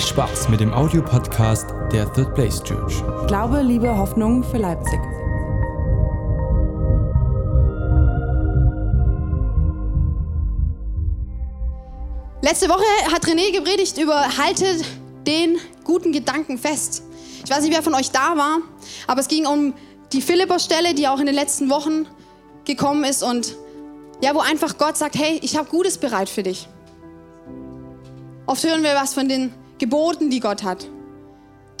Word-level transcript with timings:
Viel 0.00 0.08
Spaß 0.08 0.48
mit 0.48 0.60
dem 0.60 0.72
Audiopodcast 0.72 1.66
der 1.92 2.10
Third 2.14 2.34
Place 2.34 2.62
Church. 2.62 3.02
Glaube, 3.26 3.60
Liebe, 3.60 3.94
Hoffnung 3.94 4.42
für 4.42 4.56
Leipzig. 4.56 4.98
Letzte 12.40 12.70
Woche 12.70 13.12
hat 13.12 13.26
René 13.26 13.52
gepredigt 13.52 13.98
über 13.98 14.38
haltet 14.38 14.86
den 15.26 15.58
guten 15.84 16.12
Gedanken 16.12 16.56
fest. 16.56 17.02
Ich 17.44 17.50
weiß 17.50 17.60
nicht, 17.60 17.74
wer 17.74 17.82
von 17.82 17.94
euch 17.94 18.10
da 18.10 18.38
war, 18.38 18.60
aber 19.06 19.20
es 19.20 19.28
ging 19.28 19.46
um 19.46 19.74
die 20.14 20.22
Philipper-Stelle, 20.22 20.94
die 20.94 21.08
auch 21.08 21.20
in 21.20 21.26
den 21.26 21.34
letzten 21.34 21.68
Wochen 21.68 22.06
gekommen 22.64 23.04
ist 23.04 23.22
und 23.22 23.54
ja, 24.22 24.34
wo 24.34 24.40
einfach 24.40 24.78
Gott 24.78 24.96
sagt, 24.96 25.16
hey, 25.16 25.38
ich 25.42 25.58
habe 25.58 25.68
Gutes 25.68 25.98
bereit 25.98 26.30
für 26.30 26.42
dich. 26.42 26.68
Oft 28.46 28.64
hören 28.64 28.82
wir 28.82 28.94
was 28.94 29.12
von 29.12 29.28
den 29.28 29.52
Geboten, 29.80 30.30
die 30.30 30.38
Gott 30.40 30.62
hat. 30.62 30.86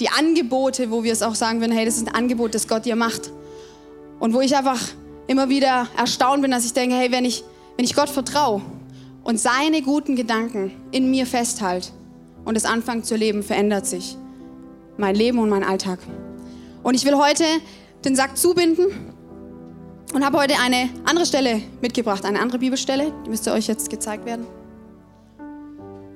Die 0.00 0.08
Angebote, 0.08 0.90
wo 0.90 1.04
wir 1.04 1.12
es 1.12 1.22
auch 1.22 1.34
sagen 1.34 1.60
würden, 1.60 1.72
hey, 1.72 1.84
das 1.84 1.98
ist 1.98 2.08
ein 2.08 2.14
Angebot, 2.14 2.54
das 2.54 2.66
Gott 2.66 2.86
dir 2.86 2.96
macht. 2.96 3.30
Und 4.18 4.34
wo 4.34 4.40
ich 4.40 4.56
einfach 4.56 4.80
immer 5.26 5.48
wieder 5.48 5.86
erstaunt 5.96 6.42
bin, 6.42 6.50
dass 6.50 6.64
ich 6.64 6.72
denke, 6.72 6.96
hey, 6.96 7.12
wenn 7.12 7.24
ich, 7.24 7.44
wenn 7.76 7.84
ich 7.84 7.94
Gott 7.94 8.08
vertraue 8.08 8.62
und 9.22 9.38
seine 9.38 9.82
guten 9.82 10.16
Gedanken 10.16 10.72
in 10.90 11.10
mir 11.10 11.26
festhalte 11.26 11.90
und 12.44 12.56
es 12.56 12.64
anfange 12.64 13.02
zu 13.02 13.16
leben, 13.16 13.42
verändert 13.42 13.86
sich 13.86 14.16
mein 14.96 15.14
Leben 15.14 15.38
und 15.38 15.50
mein 15.50 15.62
Alltag. 15.62 15.98
Und 16.82 16.94
ich 16.94 17.04
will 17.04 17.16
heute 17.16 17.44
den 18.04 18.16
Sack 18.16 18.36
zubinden 18.38 18.86
und 20.14 20.24
habe 20.24 20.38
heute 20.38 20.54
eine 20.58 20.88
andere 21.04 21.26
Stelle 21.26 21.60
mitgebracht, 21.82 22.24
eine 22.24 22.40
andere 22.40 22.58
Bibelstelle, 22.58 23.12
die 23.26 23.30
müsste 23.30 23.52
euch 23.52 23.66
jetzt 23.66 23.90
gezeigt 23.90 24.24
werden. 24.24 24.46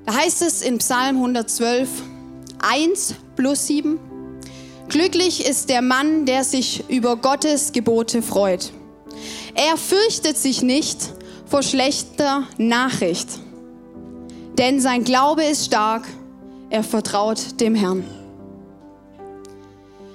Da 0.05 0.13
heißt 0.13 0.41
es 0.41 0.61
in 0.61 0.77
Psalm 0.77 1.17
112, 1.17 1.89
1 2.59 3.15
plus 3.35 3.67
7, 3.67 3.99
Glücklich 4.87 5.45
ist 5.45 5.69
der 5.69 5.81
Mann, 5.81 6.25
der 6.25 6.43
sich 6.43 6.83
über 6.89 7.15
Gottes 7.15 7.71
Gebote 7.71 8.21
freut. 8.21 8.71
Er 9.55 9.77
fürchtet 9.77 10.37
sich 10.37 10.61
nicht 10.61 10.99
vor 11.47 11.63
schlechter 11.63 12.43
Nachricht, 12.57 13.27
denn 14.57 14.79
sein 14.79 15.03
Glaube 15.03 15.43
ist 15.43 15.65
stark, 15.65 16.03
er 16.69 16.83
vertraut 16.83 17.59
dem 17.59 17.73
Herrn. 17.75 18.03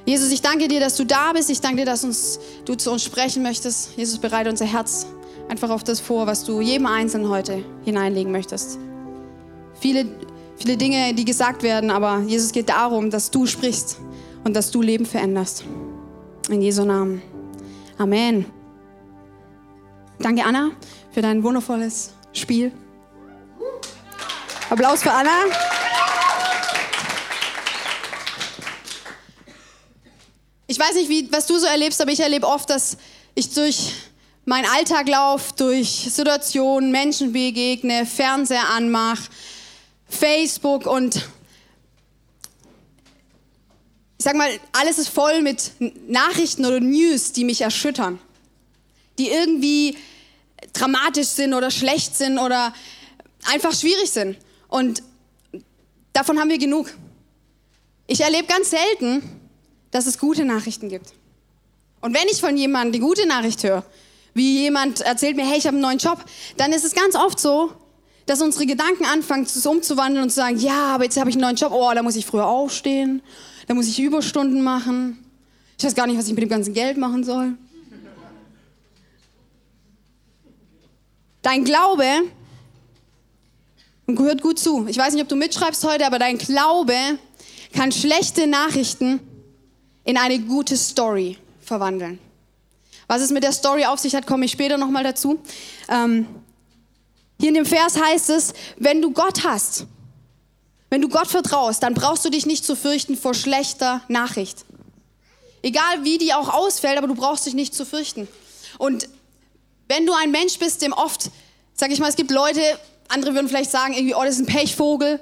Jesus, 0.06 0.30
ich 0.30 0.40
danke 0.40 0.68
dir, 0.68 0.80
dass 0.80 0.96
du 0.96 1.04
da 1.04 1.32
bist. 1.32 1.50
Ich 1.50 1.60
danke 1.60 1.78
dir, 1.78 1.86
dass 1.86 2.04
uns, 2.04 2.40
du 2.64 2.74
zu 2.74 2.90
uns 2.90 3.04
sprechen 3.04 3.42
möchtest. 3.42 3.96
Jesus, 3.96 4.18
bereite 4.18 4.50
unser 4.50 4.64
Herz 4.64 5.06
einfach 5.48 5.70
auf 5.70 5.84
das 5.84 6.00
vor, 6.00 6.26
was 6.26 6.44
du 6.44 6.60
jedem 6.60 6.86
Einzelnen 6.86 7.28
heute 7.28 7.64
hineinlegen 7.84 8.32
möchtest. 8.32 8.78
Viele, 9.80 10.06
viele 10.58 10.76
Dinge, 10.76 11.14
die 11.14 11.24
gesagt 11.24 11.62
werden, 11.62 11.90
aber 11.90 12.20
Jesus 12.26 12.52
geht 12.52 12.68
darum, 12.68 13.10
dass 13.10 13.30
du 13.30 13.46
sprichst 13.46 13.98
und 14.44 14.54
dass 14.54 14.70
du 14.70 14.82
Leben 14.82 15.06
veränderst. 15.06 15.64
In 16.50 16.60
Jesu 16.60 16.84
Namen. 16.84 17.22
Amen. 17.96 18.44
Danke, 20.18 20.44
Anna, 20.44 20.72
für 21.12 21.22
dein 21.22 21.42
wundervolles 21.42 22.12
Spiel. 22.34 22.72
Applaus 24.68 25.02
für 25.02 25.12
Anna. 25.12 25.30
Ich 30.66 30.78
weiß 30.78 30.94
nicht, 30.94 31.08
wie, 31.08 31.32
was 31.32 31.46
du 31.46 31.58
so 31.58 31.66
erlebst, 31.66 32.00
aber 32.02 32.12
ich 32.12 32.20
erlebe 32.20 32.46
oft, 32.46 32.68
dass 32.68 32.98
ich 33.34 33.52
durch 33.54 33.94
meinen 34.44 34.66
Alltag 34.66 35.08
laufe, 35.08 35.54
durch 35.56 35.88
Situationen, 35.88 36.90
Menschen 36.90 37.32
begegne, 37.32 38.04
Fernseher 38.04 38.68
anmache, 38.68 39.30
Facebook 40.10 40.86
und 40.86 41.16
ich 44.18 44.24
sag 44.24 44.36
mal, 44.36 44.50
alles 44.72 44.98
ist 44.98 45.08
voll 45.08 45.40
mit 45.40 45.72
Nachrichten 46.06 46.66
oder 46.66 46.78
News, 46.78 47.32
die 47.32 47.44
mich 47.44 47.62
erschüttern, 47.62 48.18
die 49.18 49.30
irgendwie 49.30 49.96
dramatisch 50.74 51.28
sind 51.28 51.54
oder 51.54 51.70
schlecht 51.70 52.14
sind 52.14 52.38
oder 52.38 52.74
einfach 53.50 53.72
schwierig 53.72 54.10
sind. 54.10 54.36
Und 54.68 55.02
davon 56.12 56.38
haben 56.38 56.50
wir 56.50 56.58
genug. 56.58 56.92
Ich 58.06 58.20
erlebe 58.20 58.46
ganz 58.46 58.70
selten, 58.70 59.22
dass 59.90 60.06
es 60.06 60.18
gute 60.18 60.44
Nachrichten 60.44 60.90
gibt. 60.90 61.14
Und 62.00 62.14
wenn 62.14 62.28
ich 62.30 62.40
von 62.40 62.56
jemandem 62.56 62.92
die 62.92 62.98
gute 62.98 63.26
Nachricht 63.26 63.62
höre, 63.62 63.84
wie 64.34 64.60
jemand 64.60 65.00
erzählt 65.00 65.36
mir, 65.36 65.46
hey, 65.46 65.58
ich 65.58 65.66
habe 65.66 65.76
einen 65.76 65.82
neuen 65.82 65.98
Job, 65.98 66.22
dann 66.56 66.72
ist 66.72 66.84
es 66.84 66.94
ganz 66.94 67.14
oft 67.14 67.40
so, 67.40 67.72
dass 68.30 68.40
unsere 68.42 68.64
Gedanken 68.64 69.04
anfangen, 69.06 69.42
es 69.42 69.66
umzuwandeln 69.66 70.22
und 70.22 70.30
zu 70.30 70.36
sagen, 70.36 70.56
ja, 70.56 70.94
aber 70.94 71.02
jetzt 71.02 71.18
habe 71.18 71.28
ich 71.30 71.34
einen 71.34 71.42
neuen 71.42 71.56
Job, 71.56 71.72
oh, 71.74 71.90
da 71.92 72.00
muss 72.00 72.14
ich 72.14 72.24
früher 72.24 72.46
aufstehen, 72.46 73.22
da 73.66 73.74
muss 73.74 73.88
ich 73.88 73.98
Überstunden 73.98 74.62
machen. 74.62 75.18
Ich 75.76 75.84
weiß 75.84 75.96
gar 75.96 76.06
nicht, 76.06 76.16
was 76.16 76.28
ich 76.28 76.34
mit 76.34 76.42
dem 76.42 76.48
ganzen 76.48 76.72
Geld 76.72 76.96
machen 76.96 77.24
soll. 77.24 77.54
Dein 81.42 81.64
Glaube, 81.64 82.04
und 84.06 84.14
gehört 84.14 84.42
gut 84.42 84.60
zu, 84.60 84.86
ich 84.86 84.96
weiß 84.96 85.14
nicht, 85.14 85.24
ob 85.24 85.28
du 85.28 85.34
mitschreibst 85.34 85.82
heute, 85.82 86.06
aber 86.06 86.20
dein 86.20 86.38
Glaube 86.38 86.94
kann 87.72 87.90
schlechte 87.90 88.46
Nachrichten 88.46 89.18
in 90.04 90.16
eine 90.16 90.38
gute 90.38 90.76
Story 90.76 91.36
verwandeln. 91.60 92.20
Was 93.08 93.22
es 93.22 93.32
mit 93.32 93.42
der 93.42 93.50
Story 93.50 93.86
auf 93.86 93.98
sich 93.98 94.14
hat, 94.14 94.28
komme 94.28 94.44
ich 94.44 94.52
später 94.52 94.78
nochmal 94.78 95.02
dazu. 95.02 95.40
Ähm, 95.88 96.26
hier 97.40 97.48
in 97.48 97.54
dem 97.54 97.66
Vers 97.66 98.00
heißt 98.00 98.30
es, 98.30 98.52
wenn 98.76 99.02
du 99.02 99.10
Gott 99.10 99.44
hast, 99.44 99.86
wenn 100.90 101.00
du 101.00 101.08
Gott 101.08 101.26
vertraust, 101.26 101.82
dann 101.82 101.94
brauchst 101.94 102.24
du 102.24 102.30
dich 102.30 102.46
nicht 102.46 102.64
zu 102.64 102.76
fürchten 102.76 103.16
vor 103.16 103.34
schlechter 103.34 104.02
Nachricht. 104.08 104.64
Egal 105.62 106.04
wie 106.04 106.18
die 106.18 106.32
auch 106.32 106.52
ausfällt, 106.52 106.98
aber 106.98 107.06
du 107.06 107.14
brauchst 107.14 107.46
dich 107.46 107.54
nicht 107.54 107.74
zu 107.74 107.84
fürchten. 107.84 108.28
Und 108.78 109.08
wenn 109.88 110.06
du 110.06 110.12
ein 110.12 110.30
Mensch 110.30 110.58
bist, 110.58 110.82
dem 110.82 110.92
oft, 110.92 111.30
sag 111.74 111.90
ich 111.90 111.98
mal, 111.98 112.08
es 112.08 112.16
gibt 112.16 112.30
Leute, 112.30 112.60
andere 113.08 113.34
würden 113.34 113.48
vielleicht 113.48 113.70
sagen, 113.70 113.94
irgendwie, 113.94 114.14
oh, 114.14 114.22
das 114.22 114.36
ist 114.36 114.40
ein 114.40 114.46
Pechvogel, 114.46 115.20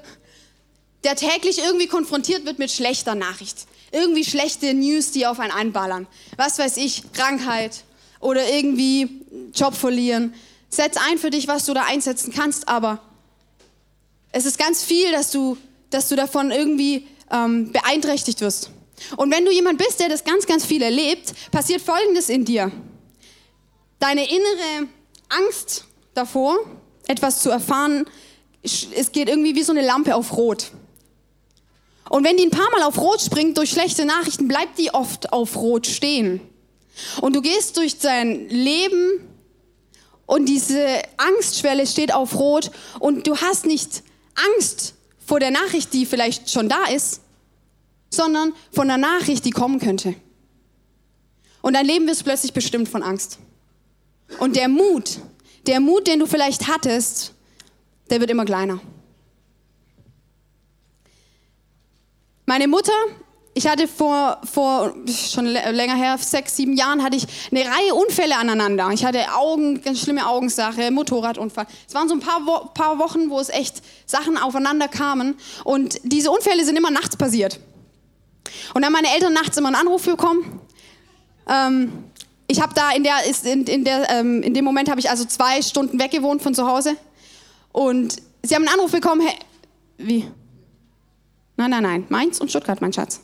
der 1.05 1.17
täglich 1.17 1.59
irgendwie 1.59 1.87
konfrontiert 1.87 2.45
wird 2.45 2.59
mit 2.59 2.71
schlechter 2.71 3.15
Nachricht 3.15 3.67
irgendwie 3.93 4.25
schlechte 4.25 4.75
News, 4.75 5.13
die 5.13 5.27
auf 5.27 5.41
einen 5.41 5.53
einballern. 5.53 6.07
Was 6.37 6.59
weiß 6.59 6.77
ich, 6.79 7.13
Krankheit 7.13 7.85
oder 8.21 8.49
irgendwie 8.49 9.09
Job 9.55 9.75
verlieren. 9.75 10.35
Setz 10.69 10.97
ein 10.97 11.19
für 11.19 11.31
dich, 11.31 11.49
was 11.49 11.65
du 11.65 11.75
da 11.75 11.85
einsetzen 11.85 12.33
kannst, 12.33 12.69
aber 12.69 13.01
es 14.33 14.45
ist 14.45 14.59
ganz 14.59 14.83
viel, 14.83 15.11
dass 15.13 15.31
du, 15.31 15.57
dass 15.91 16.09
du 16.09 16.17
davon 16.17 16.51
irgendwie 16.51 17.07
ähm, 17.31 17.73
beeinträchtigt 17.73 18.41
wirst. 18.41 18.71
Und 19.17 19.33
wenn 19.33 19.45
du 19.45 19.51
jemand 19.51 19.79
bist, 19.79 20.01
der 20.01 20.09
das 20.09 20.25
ganz, 20.25 20.47
ganz 20.47 20.67
viel 20.67 20.83
erlebt, 20.83 21.33
passiert 21.51 21.81
Folgendes 21.81 22.29
in 22.29 22.45
dir. 22.45 22.71
Deine 23.99 24.29
innere 24.29 24.89
Angst 25.29 25.85
davor, 26.15 26.59
etwas 27.07 27.41
zu 27.41 27.51
erfahren, 27.51 28.07
es 28.63 29.13
geht 29.13 29.29
irgendwie 29.29 29.55
wie 29.55 29.63
so 29.63 29.73
eine 29.73 29.85
Lampe 29.85 30.15
auf 30.15 30.37
Rot. 30.37 30.73
Und 32.11 32.25
wenn 32.25 32.37
die 32.37 32.45
ein 32.45 32.51
paar 32.51 32.71
Mal 32.71 32.83
auf 32.83 32.99
Rot 32.99 33.21
springt 33.21 33.57
durch 33.59 33.71
schlechte 33.71 34.05
Nachrichten, 34.05 34.49
bleibt 34.49 34.79
die 34.79 34.93
oft 34.93 35.33
auf 35.33 35.57
Rot 35.57 35.87
stehen. 35.87 36.41
Und 37.21 37.37
du 37.37 37.43
gehst 37.43 37.77
durch 37.77 37.99
dein 37.99 38.49
Leben 38.49 39.28
und 40.29 40.45
diese 40.45 41.01
Angstschwelle 41.17 41.87
steht 41.87 42.13
auf 42.13 42.39
Rot 42.39 42.71
und 43.01 43.27
du 43.27 43.35
hast 43.39 43.65
nicht 43.65 44.03
Angst 44.55 44.95
vor 45.27 45.41
der 45.41 45.51
Nachricht, 45.51 45.95
die 45.95 46.05
vielleicht 46.05 46.51
schon 46.51 46.69
da 46.69 46.85
ist, 46.85 47.23
sondern 48.11 48.53
von 48.71 48.89
der 48.89 48.99
Nachricht, 48.99 49.47
die 49.47 49.53
kommen 49.53 49.81
könnte. 49.81 50.15
Und 51.63 51.73
dein 51.73 51.87
Leben 51.87 52.07
wird 52.07 52.23
plötzlich 52.23 52.53
bestimmt 52.53 52.91
von 52.91 53.03
Angst. 53.03 53.39
Und 54.39 54.55
der 54.55 54.69
Mut, 54.69 55.19
der 55.67 55.81
Mut, 55.81 56.07
den 56.07 56.19
du 56.19 56.27
vielleicht 56.27 56.69
hattest, 56.69 57.33
der 58.11 58.21
wird 58.21 58.31
immer 58.31 58.45
kleiner. 58.45 58.81
Meine 62.45 62.69
Mutter, 62.69 62.93
ich 63.59 63.67
hatte 63.67 63.89
vor, 63.89 64.39
vor 64.45 64.95
schon 65.07 65.47
länger 65.47 65.97
her, 65.97 66.17
sechs, 66.17 66.55
sieben 66.55 66.77
Jahren, 66.77 67.03
hatte 67.03 67.17
ich 67.17 67.27
eine 67.51 67.65
Reihe 67.65 67.93
Unfälle 67.93 68.37
aneinander. 68.37 68.89
Ich 68.93 69.05
hatte 69.05 69.35
Augen, 69.35 69.83
ganz 69.83 70.01
schlimme 70.01 70.29
Augensache, 70.29 70.93
Motorradunfall. 70.93 71.67
Es 71.89 71.93
waren 71.93 72.09
so 72.09 72.15
ein 72.15 72.21
paar, 72.21 72.47
Wo 72.47 72.69
paar 72.69 73.01
Wochen, 73.01 73.31
wo 73.31 73.41
es 73.41 73.49
echt 73.49 73.83
Sachen 74.07 74.37
aufeinander 74.37 74.87
kamen. 74.87 75.35
Und 75.65 76.01
diese 76.05 76.31
Unfälle 76.31 76.65
sind 76.65 76.77
immer 76.77 76.93
nachts 76.93 77.17
passiert. 77.17 77.59
Und 78.75 78.83
dann 78.83 78.85
haben 78.85 78.93
meine 78.93 79.13
Eltern 79.13 79.33
nachts 79.33 79.57
immer 79.57 79.69
einen 79.69 79.77
Anruf 79.77 80.05
bekommen. 80.05 80.61
Ähm, 81.49 81.93
ich 82.47 82.63
habe 82.63 82.75
da 82.75 82.93
in 82.93 83.03
der, 83.03 83.17
in, 83.43 83.65
in, 83.65 83.85
der, 83.85 84.09
ähm, 84.09 84.41
in 84.45 84.55
dem 84.55 84.65
Moment 84.65 84.89
habe 84.89 85.01
ich 85.01 85.11
also 85.11 85.25
zwei 85.25 85.63
Stunden 85.63 85.99
weggewohnt 85.99 86.43
von 86.43 86.55
zu 86.55 86.65
Hause. 86.65 86.97
Und 87.73 88.23
sie 88.45 88.55
haben 88.55 88.69
einen 88.69 88.75
Anruf 88.75 88.93
bekommen, 88.93 89.21
hey, 89.21 89.35
wie? 89.97 90.31
Nein, 91.57 91.71
nein, 91.71 91.83
nein. 91.83 92.07
Mainz 92.09 92.41
und 92.41 92.51
Stuttgart, 92.51 92.81
mein 92.81 92.93
Schatz. 92.93 93.23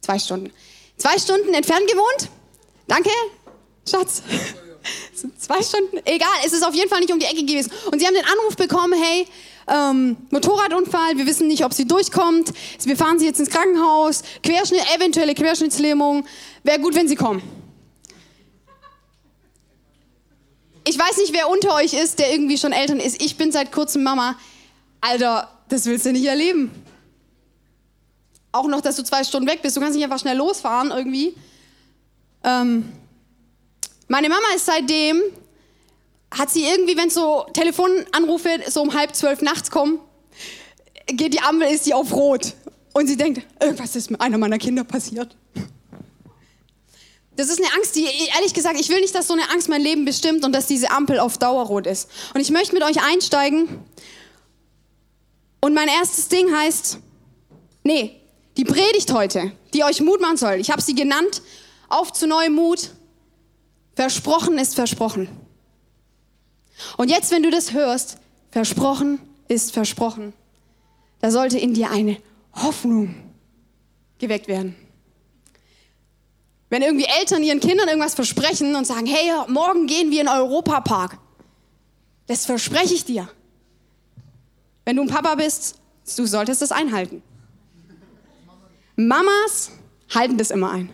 Zwei 0.00 0.18
Stunden. 0.18 0.52
Zwei 0.96 1.18
Stunden 1.18 1.54
entfernt 1.54 1.86
gewohnt. 1.86 2.30
Danke, 2.86 3.10
Schatz. 3.88 4.22
Zwei 5.38 5.62
Stunden, 5.62 5.98
egal, 6.04 6.28
es 6.46 6.52
ist 6.52 6.64
auf 6.64 6.74
jeden 6.74 6.88
Fall 6.88 7.00
nicht 7.00 7.12
um 7.12 7.18
die 7.18 7.26
Ecke 7.26 7.44
gewesen. 7.44 7.70
Und 7.90 7.98
sie 7.98 8.06
haben 8.06 8.14
den 8.14 8.24
Anruf 8.24 8.56
bekommen, 8.56 8.94
hey, 9.00 9.26
ähm, 9.68 10.16
Motorradunfall, 10.30 11.16
wir 11.18 11.26
wissen 11.26 11.46
nicht, 11.46 11.64
ob 11.64 11.74
sie 11.74 11.86
durchkommt. 11.86 12.52
Wir 12.84 12.96
fahren 12.96 13.18
sie 13.18 13.26
jetzt 13.26 13.40
ins 13.40 13.50
Krankenhaus, 13.50 14.22
Querschnitt, 14.42 14.82
eventuelle 14.96 15.34
Querschnittslähmung. 15.34 16.26
Wäre 16.62 16.80
gut, 16.80 16.94
wenn 16.94 17.08
sie 17.08 17.16
kommen. 17.16 17.42
Ich 20.84 20.98
weiß 20.98 21.18
nicht, 21.18 21.34
wer 21.34 21.50
unter 21.50 21.74
euch 21.74 21.92
ist, 21.92 22.18
der 22.18 22.32
irgendwie 22.32 22.56
schon 22.56 22.72
Eltern 22.72 22.98
ist. 22.98 23.22
Ich 23.22 23.36
bin 23.36 23.52
seit 23.52 23.72
kurzem 23.72 24.02
Mama. 24.02 24.38
Alter, 25.02 25.50
das 25.68 25.84
willst 25.84 26.06
du 26.06 26.12
nicht 26.12 26.24
erleben. 26.24 26.70
Auch 28.52 28.66
noch, 28.66 28.80
dass 28.80 28.96
du 28.96 29.04
zwei 29.04 29.24
Stunden 29.24 29.48
weg 29.48 29.60
bist. 29.62 29.76
Du 29.76 29.80
kannst 29.80 29.94
nicht 29.94 30.04
einfach 30.04 30.18
schnell 30.18 30.36
losfahren 30.36 30.90
irgendwie. 30.90 31.34
Ähm, 32.44 32.92
meine 34.08 34.28
Mama 34.28 34.46
ist 34.56 34.66
seitdem, 34.66 35.20
hat 36.30 36.50
sie 36.50 36.64
irgendwie, 36.64 36.96
wenn 36.96 37.10
so 37.10 37.46
Telefonanrufe 37.52 38.60
so 38.68 38.82
um 38.82 38.94
halb 38.94 39.14
zwölf 39.14 39.42
nachts 39.42 39.70
kommen, 39.70 40.00
geht 41.06 41.34
die 41.34 41.40
Ampel, 41.40 41.68
ist 41.68 41.84
sie 41.84 41.94
auf 41.94 42.12
Rot. 42.12 42.54
Und 42.94 43.06
sie 43.06 43.16
denkt, 43.16 43.42
irgendwas 43.60 43.94
ist 43.96 44.10
mit 44.10 44.20
einer 44.20 44.38
meiner 44.38 44.58
Kinder 44.58 44.84
passiert. 44.84 45.36
Das 47.36 47.48
ist 47.48 47.62
eine 47.62 47.72
Angst, 47.74 47.94
die, 47.94 48.04
ehrlich 48.34 48.52
gesagt, 48.52 48.80
ich 48.80 48.88
will 48.88 49.00
nicht, 49.00 49.14
dass 49.14 49.28
so 49.28 49.34
eine 49.34 49.48
Angst 49.50 49.68
mein 49.68 49.80
Leben 49.80 50.04
bestimmt 50.04 50.44
und 50.44 50.52
dass 50.52 50.66
diese 50.66 50.90
Ampel 50.90 51.20
auf 51.20 51.38
Dauerrot 51.38 51.86
ist. 51.86 52.10
Und 52.34 52.40
ich 52.40 52.50
möchte 52.50 52.74
mit 52.74 52.82
euch 52.82 53.00
einsteigen. 53.00 53.84
Und 55.60 55.74
mein 55.74 55.86
erstes 55.86 56.28
Ding 56.28 56.52
heißt, 56.52 56.98
nee, 57.84 58.17
die 58.58 58.64
Predigt 58.64 59.12
heute, 59.12 59.52
die 59.72 59.84
euch 59.84 60.00
Mut 60.00 60.20
machen 60.20 60.36
soll. 60.36 60.54
Ich 60.54 60.70
habe 60.70 60.82
sie 60.82 60.94
genannt, 60.94 61.42
auf 61.88 62.12
zu 62.12 62.26
neuem 62.26 62.54
Mut. 62.54 62.90
Versprochen 63.94 64.58
ist 64.58 64.74
versprochen. 64.74 65.28
Und 66.96 67.08
jetzt, 67.08 67.30
wenn 67.30 67.42
du 67.42 67.50
das 67.50 67.72
hörst, 67.72 68.18
versprochen 68.50 69.20
ist 69.46 69.72
versprochen, 69.72 70.34
da 71.20 71.30
sollte 71.30 71.58
in 71.58 71.72
dir 71.72 71.90
eine 71.90 72.18
Hoffnung 72.54 73.14
geweckt 74.18 74.48
werden. 74.48 74.76
Wenn 76.68 76.82
irgendwie 76.82 77.06
Eltern 77.06 77.42
ihren 77.42 77.60
Kindern 77.60 77.88
irgendwas 77.88 78.14
versprechen 78.14 78.74
und 78.74 78.86
sagen, 78.86 79.06
hey, 79.06 79.32
morgen 79.48 79.86
gehen 79.86 80.10
wir 80.10 80.20
in 80.20 80.26
den 80.26 80.34
Europapark, 80.34 81.18
das 82.26 82.44
verspreche 82.44 82.94
ich 82.94 83.04
dir. 83.04 83.28
Wenn 84.84 84.96
du 84.96 85.02
ein 85.02 85.08
Papa 85.08 85.34
bist, 85.36 85.76
du 86.16 86.26
solltest 86.26 86.60
das 86.60 86.72
einhalten. 86.72 87.22
Mamas 89.00 89.70
halten 90.12 90.36
das 90.38 90.50
immer 90.50 90.72
ein. 90.72 90.92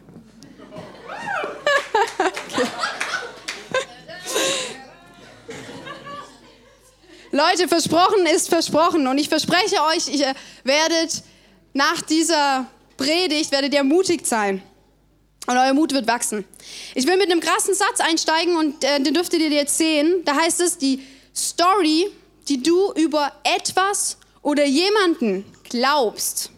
Leute, 7.30 7.66
versprochen 7.66 8.26
ist 8.26 8.50
versprochen. 8.50 9.06
Und 9.06 9.16
ich 9.16 9.30
verspreche 9.30 9.76
euch, 9.84 10.08
ihr 10.08 10.34
werdet 10.64 11.22
nach 11.72 12.02
dieser 12.02 12.66
Predigt, 12.98 13.50
werdet 13.52 13.72
ihr 13.72 13.78
ermutigt 13.78 14.26
sein. 14.26 14.62
Und 15.46 15.56
euer 15.56 15.72
Mut 15.72 15.94
wird 15.94 16.06
wachsen. 16.06 16.44
Ich 16.94 17.06
will 17.06 17.16
mit 17.16 17.30
einem 17.30 17.40
krassen 17.40 17.74
Satz 17.74 18.00
einsteigen 18.00 18.56
und 18.56 18.84
äh, 18.84 19.00
den 19.00 19.14
dürftet 19.14 19.40
ihr 19.40 19.48
jetzt 19.48 19.78
sehen. 19.78 20.20
Da 20.26 20.36
heißt 20.36 20.60
es, 20.60 20.76
die 20.76 21.02
Story, 21.34 22.10
die 22.48 22.62
du 22.62 22.92
über 22.92 23.32
etwas 23.44 24.18
oder 24.42 24.66
jemanden 24.66 25.46
glaubst, 25.70 26.50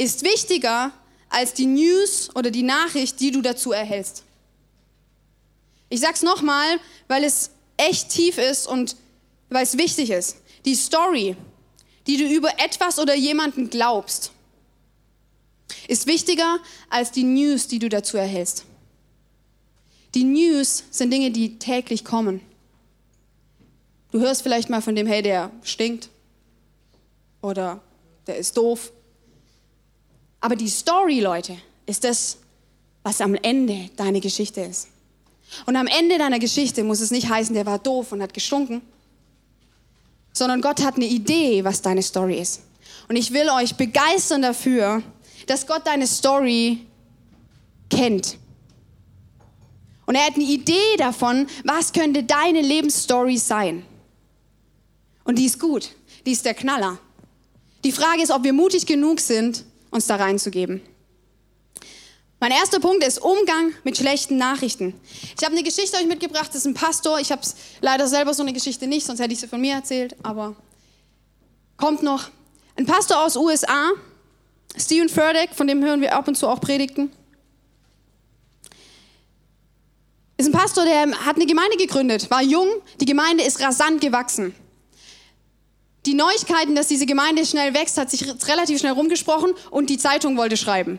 ist 0.00 0.22
wichtiger 0.22 0.92
als 1.28 1.52
die 1.52 1.66
News 1.66 2.30
oder 2.34 2.50
die 2.50 2.62
Nachricht, 2.62 3.20
die 3.20 3.30
du 3.30 3.42
dazu 3.42 3.72
erhältst. 3.72 4.24
Ich 5.90 6.00
sag's 6.00 6.22
nochmal, 6.22 6.80
weil 7.06 7.22
es 7.22 7.50
echt 7.76 8.08
tief 8.08 8.38
ist 8.38 8.66
und 8.66 8.96
weil 9.50 9.62
es 9.62 9.76
wichtig 9.76 10.08
ist. 10.10 10.38
Die 10.64 10.74
Story, 10.74 11.36
die 12.06 12.16
du 12.16 12.24
über 12.24 12.48
etwas 12.58 12.98
oder 12.98 13.14
jemanden 13.14 13.68
glaubst, 13.68 14.32
ist 15.86 16.06
wichtiger 16.06 16.58
als 16.88 17.12
die 17.12 17.24
News, 17.24 17.68
die 17.68 17.78
du 17.78 17.90
dazu 17.90 18.16
erhältst. 18.16 18.64
Die 20.14 20.24
News 20.24 20.84
sind 20.90 21.10
Dinge, 21.10 21.30
die 21.30 21.58
täglich 21.58 22.06
kommen. 22.06 22.40
Du 24.12 24.20
hörst 24.20 24.40
vielleicht 24.40 24.70
mal 24.70 24.80
von 24.80 24.96
dem, 24.96 25.06
hey, 25.06 25.20
der 25.20 25.50
stinkt 25.62 26.08
oder 27.42 27.82
der 28.26 28.38
ist 28.38 28.56
doof. 28.56 28.92
Aber 30.40 30.56
die 30.56 30.68
Story, 30.68 31.20
Leute, 31.20 31.56
ist 31.86 32.04
das, 32.04 32.38
was 33.02 33.20
am 33.20 33.34
Ende 33.34 33.90
deine 33.96 34.20
Geschichte 34.20 34.62
ist. 34.62 34.88
Und 35.66 35.76
am 35.76 35.86
Ende 35.86 36.18
deiner 36.18 36.38
Geschichte 36.38 36.84
muss 36.84 37.00
es 37.00 37.10
nicht 37.10 37.28
heißen, 37.28 37.54
der 37.54 37.66
war 37.66 37.78
doof 37.78 38.12
und 38.12 38.22
hat 38.22 38.32
gestunken, 38.32 38.82
sondern 40.32 40.60
Gott 40.60 40.82
hat 40.82 40.96
eine 40.96 41.06
Idee, 41.06 41.64
was 41.64 41.82
deine 41.82 42.02
Story 42.02 42.38
ist. 42.38 42.62
Und 43.08 43.16
ich 43.16 43.32
will 43.32 43.48
euch 43.50 43.74
begeistern 43.74 44.42
dafür, 44.42 45.02
dass 45.46 45.66
Gott 45.66 45.86
deine 45.86 46.06
Story 46.06 46.86
kennt. 47.88 48.38
Und 50.06 50.14
er 50.14 50.26
hat 50.26 50.36
eine 50.36 50.44
Idee 50.44 50.96
davon, 50.98 51.46
was 51.64 51.92
könnte 51.92 52.22
deine 52.22 52.60
Lebensstory 52.60 53.38
sein. 53.38 53.84
Und 55.24 55.38
die 55.38 55.46
ist 55.46 55.58
gut, 55.58 55.90
die 56.26 56.32
ist 56.32 56.44
der 56.44 56.54
Knaller. 56.54 56.98
Die 57.84 57.92
Frage 57.92 58.22
ist, 58.22 58.30
ob 58.30 58.44
wir 58.44 58.52
mutig 58.52 58.86
genug 58.86 59.20
sind, 59.20 59.64
uns 59.90 60.06
da 60.06 60.16
reinzugeben. 60.16 60.82
Mein 62.42 62.52
erster 62.52 62.80
Punkt 62.80 63.04
ist 63.04 63.18
Umgang 63.18 63.74
mit 63.84 63.98
schlechten 63.98 64.38
Nachrichten. 64.38 64.98
Ich 65.38 65.44
habe 65.44 65.54
eine 65.54 65.62
Geschichte 65.62 65.98
euch 65.98 66.06
mitgebracht, 66.06 66.48
das 66.48 66.56
ist 66.56 66.66
ein 66.66 66.74
Pastor. 66.74 67.20
Ich 67.20 67.30
habe 67.30 67.42
leider 67.82 68.08
selber 68.08 68.32
so 68.32 68.42
eine 68.42 68.54
Geschichte 68.54 68.86
nicht, 68.86 69.04
sonst 69.04 69.20
hätte 69.20 69.34
ich 69.34 69.40
sie 69.40 69.46
von 69.46 69.60
mir 69.60 69.74
erzählt, 69.74 70.16
aber 70.22 70.56
kommt 71.76 72.02
noch. 72.02 72.30
Ein 72.76 72.86
Pastor 72.86 73.22
aus 73.22 73.36
USA, 73.36 73.90
Stephen 74.74 75.10
Furtick, 75.10 75.54
von 75.54 75.66
dem 75.66 75.84
hören 75.84 76.00
wir 76.00 76.14
ab 76.14 76.28
und 76.28 76.34
zu 76.34 76.48
auch 76.48 76.60
Predigten. 76.60 77.12
Ist 80.38 80.46
ein 80.46 80.52
Pastor, 80.52 80.86
der 80.86 81.10
hat 81.26 81.36
eine 81.36 81.44
Gemeinde 81.44 81.76
gegründet, 81.76 82.30
war 82.30 82.42
jung, 82.42 82.68
die 83.00 83.04
Gemeinde 83.04 83.44
ist 83.44 83.60
rasant 83.60 84.00
gewachsen. 84.00 84.54
Die 86.06 86.14
Neuigkeiten, 86.14 86.74
dass 86.74 86.86
diese 86.86 87.06
Gemeinde 87.06 87.44
schnell 87.44 87.74
wächst, 87.74 87.98
hat 87.98 88.10
sich 88.10 88.24
relativ 88.48 88.78
schnell 88.78 88.92
rumgesprochen 88.92 89.52
und 89.70 89.90
die 89.90 89.98
Zeitung 89.98 90.36
wollte 90.36 90.56
schreiben. 90.56 90.98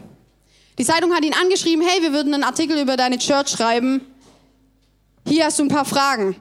Die 0.77 0.85
Zeitung 0.85 1.13
hat 1.13 1.25
ihn 1.25 1.33
angeschrieben, 1.33 1.85
hey, 1.85 2.01
wir 2.01 2.13
würden 2.13 2.33
einen 2.33 2.43
Artikel 2.43 2.79
über 2.79 2.97
deine 2.97 3.17
Church 3.17 3.49
schreiben. 3.49 4.01
Hier 5.27 5.45
hast 5.45 5.59
du 5.59 5.63
ein 5.63 5.69
paar 5.69 5.85
Fragen, 5.85 6.35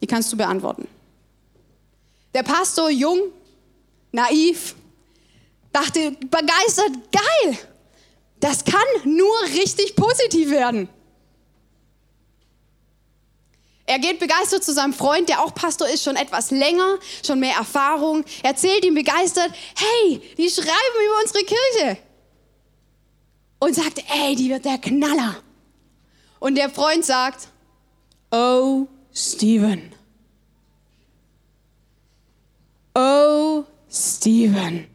die 0.00 0.06
kannst 0.06 0.32
du 0.32 0.36
beantworten. 0.36 0.88
Der 2.34 2.42
Pastor, 2.42 2.90
jung, 2.90 3.18
naiv, 4.12 4.74
dachte 5.72 6.12
begeistert, 6.12 6.92
geil, 7.12 7.58
das 8.40 8.64
kann 8.64 8.82
nur 9.04 9.42
richtig 9.54 9.96
positiv 9.96 10.50
werden. 10.50 10.88
Er 13.92 13.98
geht 13.98 14.20
begeistert 14.20 14.64
zu 14.64 14.72
seinem 14.72 14.94
Freund, 14.94 15.28
der 15.28 15.42
auch 15.42 15.54
Pastor 15.54 15.86
ist, 15.86 16.02
schon 16.02 16.16
etwas 16.16 16.50
länger, 16.50 16.98
schon 17.22 17.40
mehr 17.40 17.56
Erfahrung. 17.56 18.24
Er 18.42 18.52
erzählt 18.52 18.86
ihm 18.86 18.94
begeistert, 18.94 19.52
hey, 19.76 20.18
die 20.38 20.48
schreiben 20.48 20.70
über 21.04 21.20
unsere 21.22 21.44
Kirche 21.44 21.98
und 23.58 23.74
sagt, 23.74 24.02
ey, 24.10 24.34
die 24.34 24.48
wird 24.48 24.64
der 24.64 24.78
Knaller. 24.78 25.36
Und 26.40 26.54
der 26.54 26.70
Freund 26.70 27.04
sagt, 27.04 27.48
oh, 28.30 28.86
Steven. 29.12 29.92
Oh, 32.94 33.64
Steven. 33.90 34.86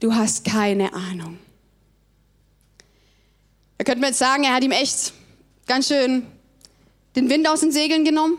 Du 0.00 0.14
hast 0.14 0.46
keine 0.46 0.94
Ahnung. 0.94 1.38
Da 3.76 3.84
könnte 3.84 4.00
man 4.00 4.08
jetzt 4.08 4.18
sagen, 4.18 4.44
er 4.44 4.54
hat 4.54 4.64
ihm 4.64 4.70
echt 4.70 5.12
ganz 5.66 5.88
schön 5.88 6.26
den 7.16 7.28
Wind 7.28 7.48
aus 7.48 7.60
den 7.60 7.72
Segeln 7.72 8.04
genommen. 8.04 8.38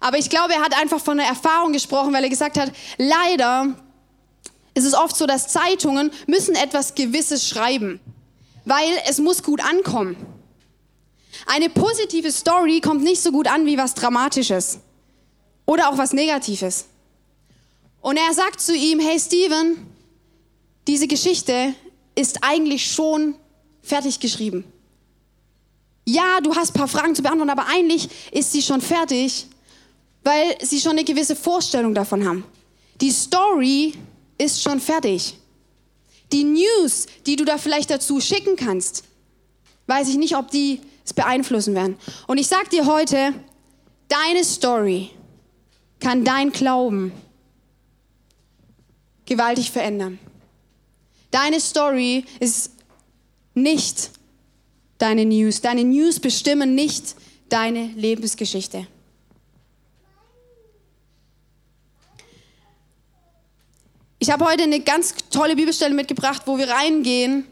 Aber 0.00 0.18
ich 0.18 0.30
glaube, 0.30 0.54
er 0.54 0.62
hat 0.62 0.76
einfach 0.76 1.00
von 1.00 1.16
der 1.16 1.26
Erfahrung 1.26 1.72
gesprochen, 1.72 2.12
weil 2.12 2.24
er 2.24 2.30
gesagt 2.30 2.58
hat, 2.58 2.72
leider 2.98 3.76
ist 4.74 4.84
es 4.84 4.94
oft 4.94 5.16
so, 5.16 5.26
dass 5.26 5.48
Zeitungen 5.48 6.10
müssen 6.26 6.54
etwas 6.54 6.94
Gewisses 6.94 7.48
schreiben, 7.48 8.00
weil 8.64 8.90
es 9.08 9.18
muss 9.18 9.42
gut 9.42 9.60
ankommen. 9.62 10.16
Eine 11.46 11.68
positive 11.70 12.30
Story 12.32 12.80
kommt 12.80 13.02
nicht 13.02 13.22
so 13.22 13.32
gut 13.32 13.48
an 13.48 13.66
wie 13.66 13.78
was 13.78 13.94
Dramatisches 13.94 14.78
oder 15.66 15.88
auch 15.88 15.98
was 15.98 16.12
Negatives. 16.12 16.86
Und 18.00 18.16
er 18.16 18.34
sagt 18.34 18.60
zu 18.60 18.74
ihm, 18.74 18.98
hey 18.98 19.18
Steven, 19.18 19.86
diese 20.88 21.06
Geschichte 21.06 21.74
ist 22.14 22.42
eigentlich 22.42 22.92
schon 22.92 23.36
fertig 23.82 24.20
geschrieben. 24.20 24.64
Ja, 26.04 26.40
du 26.40 26.54
hast 26.54 26.70
ein 26.74 26.78
paar 26.78 26.88
Fragen 26.88 27.14
zu 27.14 27.22
beantworten, 27.22 27.50
aber 27.50 27.66
eigentlich 27.66 28.08
ist 28.32 28.52
sie 28.52 28.62
schon 28.62 28.80
fertig, 28.80 29.46
weil 30.24 30.56
sie 30.60 30.80
schon 30.80 30.92
eine 30.92 31.04
gewisse 31.04 31.36
Vorstellung 31.36 31.94
davon 31.94 32.26
haben. 32.26 32.44
Die 33.00 33.10
Story 33.10 33.94
ist 34.38 34.62
schon 34.62 34.80
fertig. 34.80 35.34
Die 36.32 36.44
News, 36.44 37.06
die 37.26 37.36
du 37.36 37.44
da 37.44 37.58
vielleicht 37.58 37.90
dazu 37.90 38.20
schicken 38.20 38.56
kannst, 38.56 39.04
weiß 39.86 40.08
ich 40.08 40.16
nicht, 40.16 40.36
ob 40.36 40.50
die 40.50 40.80
es 41.04 41.12
beeinflussen 41.12 41.74
werden. 41.74 41.96
Und 42.26 42.38
ich 42.38 42.46
sag 42.46 42.70
dir 42.70 42.86
heute, 42.86 43.34
deine 44.08 44.44
Story 44.44 45.10
kann 46.00 46.24
dein 46.24 46.50
Glauben 46.50 47.12
gewaltig 49.24 49.70
verändern. 49.70 50.18
Deine 51.30 51.60
Story 51.60 52.24
ist 52.40 52.72
nicht 53.54 54.10
deine 55.02 55.24
News. 55.24 55.60
Deine 55.60 55.84
News 55.84 56.20
bestimmen 56.20 56.74
nicht 56.74 57.16
deine 57.48 57.86
Lebensgeschichte. 57.96 58.86
Ich 64.20 64.30
habe 64.30 64.44
heute 64.44 64.62
eine 64.62 64.78
ganz 64.78 65.14
tolle 65.30 65.56
Bibelstelle 65.56 65.94
mitgebracht, 65.94 66.42
wo 66.46 66.56
wir 66.56 66.68
reingehen, 66.68 67.44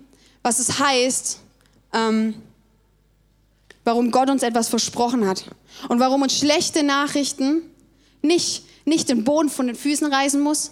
was 0.43 0.61
es 0.61 0.79
heißt, 0.79 1.41
ähm, 1.93 2.35
warum 3.83 4.13
Gott 4.13 4.31
uns 4.31 4.45
etwas 4.45 4.69
versprochen 4.69 5.27
hat 5.27 5.45
und 5.89 5.99
warum 5.99 6.23
uns 6.23 6.39
schlechte 6.39 6.85
Nachrichten 6.85 7.63
nicht, 8.23 8.63
nicht 8.85 9.09
den 9.09 9.25
Boden 9.25 9.49
von 9.49 9.67
den 9.67 9.75
Füßen 9.75 10.13
reißen 10.13 10.41
muss, 10.41 10.71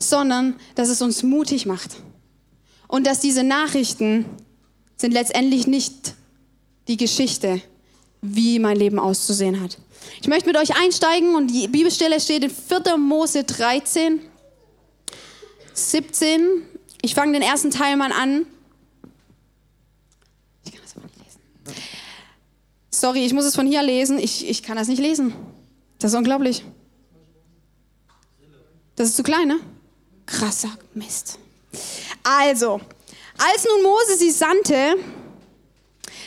sondern 0.00 0.56
dass 0.74 0.88
es 0.88 1.00
uns 1.00 1.22
mutig 1.22 1.66
macht. 1.66 1.92
Und 2.88 3.06
dass 3.06 3.20
diese 3.20 3.44
Nachrichten 3.44 4.24
sind 4.96 5.12
letztendlich 5.12 5.66
nicht 5.66 6.14
die 6.88 6.96
Geschichte, 6.96 7.60
wie 8.20 8.58
mein 8.58 8.76
Leben 8.76 8.98
auszusehen 8.98 9.60
hat. 9.60 9.78
Ich 10.20 10.28
möchte 10.28 10.46
mit 10.46 10.56
euch 10.56 10.76
einsteigen 10.76 11.34
und 11.34 11.48
die 11.48 11.68
Bibelstelle 11.68 12.20
steht 12.20 12.44
in 12.44 12.50
4. 12.50 12.96
Mose 12.96 13.44
13, 13.44 14.20
17. 15.72 16.62
Ich 17.02 17.14
fange 17.14 17.32
den 17.32 17.42
ersten 17.42 17.70
Teil 17.70 17.96
mal 17.96 18.12
an. 18.12 18.46
Ich 20.64 20.72
kann 20.72 20.80
das 20.82 20.96
aber 20.96 21.06
nicht 21.06 21.18
lesen. 21.18 21.40
Sorry, 22.90 23.26
ich 23.26 23.32
muss 23.32 23.44
es 23.44 23.54
von 23.54 23.66
hier 23.66 23.82
lesen. 23.82 24.18
Ich, 24.18 24.48
ich 24.48 24.62
kann 24.62 24.76
das 24.76 24.88
nicht 24.88 25.00
lesen. 25.00 25.34
Das 25.98 26.12
ist 26.12 26.18
unglaublich. 26.18 26.64
Das 28.96 29.08
ist 29.08 29.16
zu 29.16 29.22
klein, 29.22 29.48
ne? 29.48 29.58
Krasser 30.26 30.70
Mist. 30.94 31.38
Also, 32.22 32.80
als 33.38 33.64
nun 33.64 33.82
Mose 33.82 34.16
sie 34.16 34.30
sandte, 34.30 34.96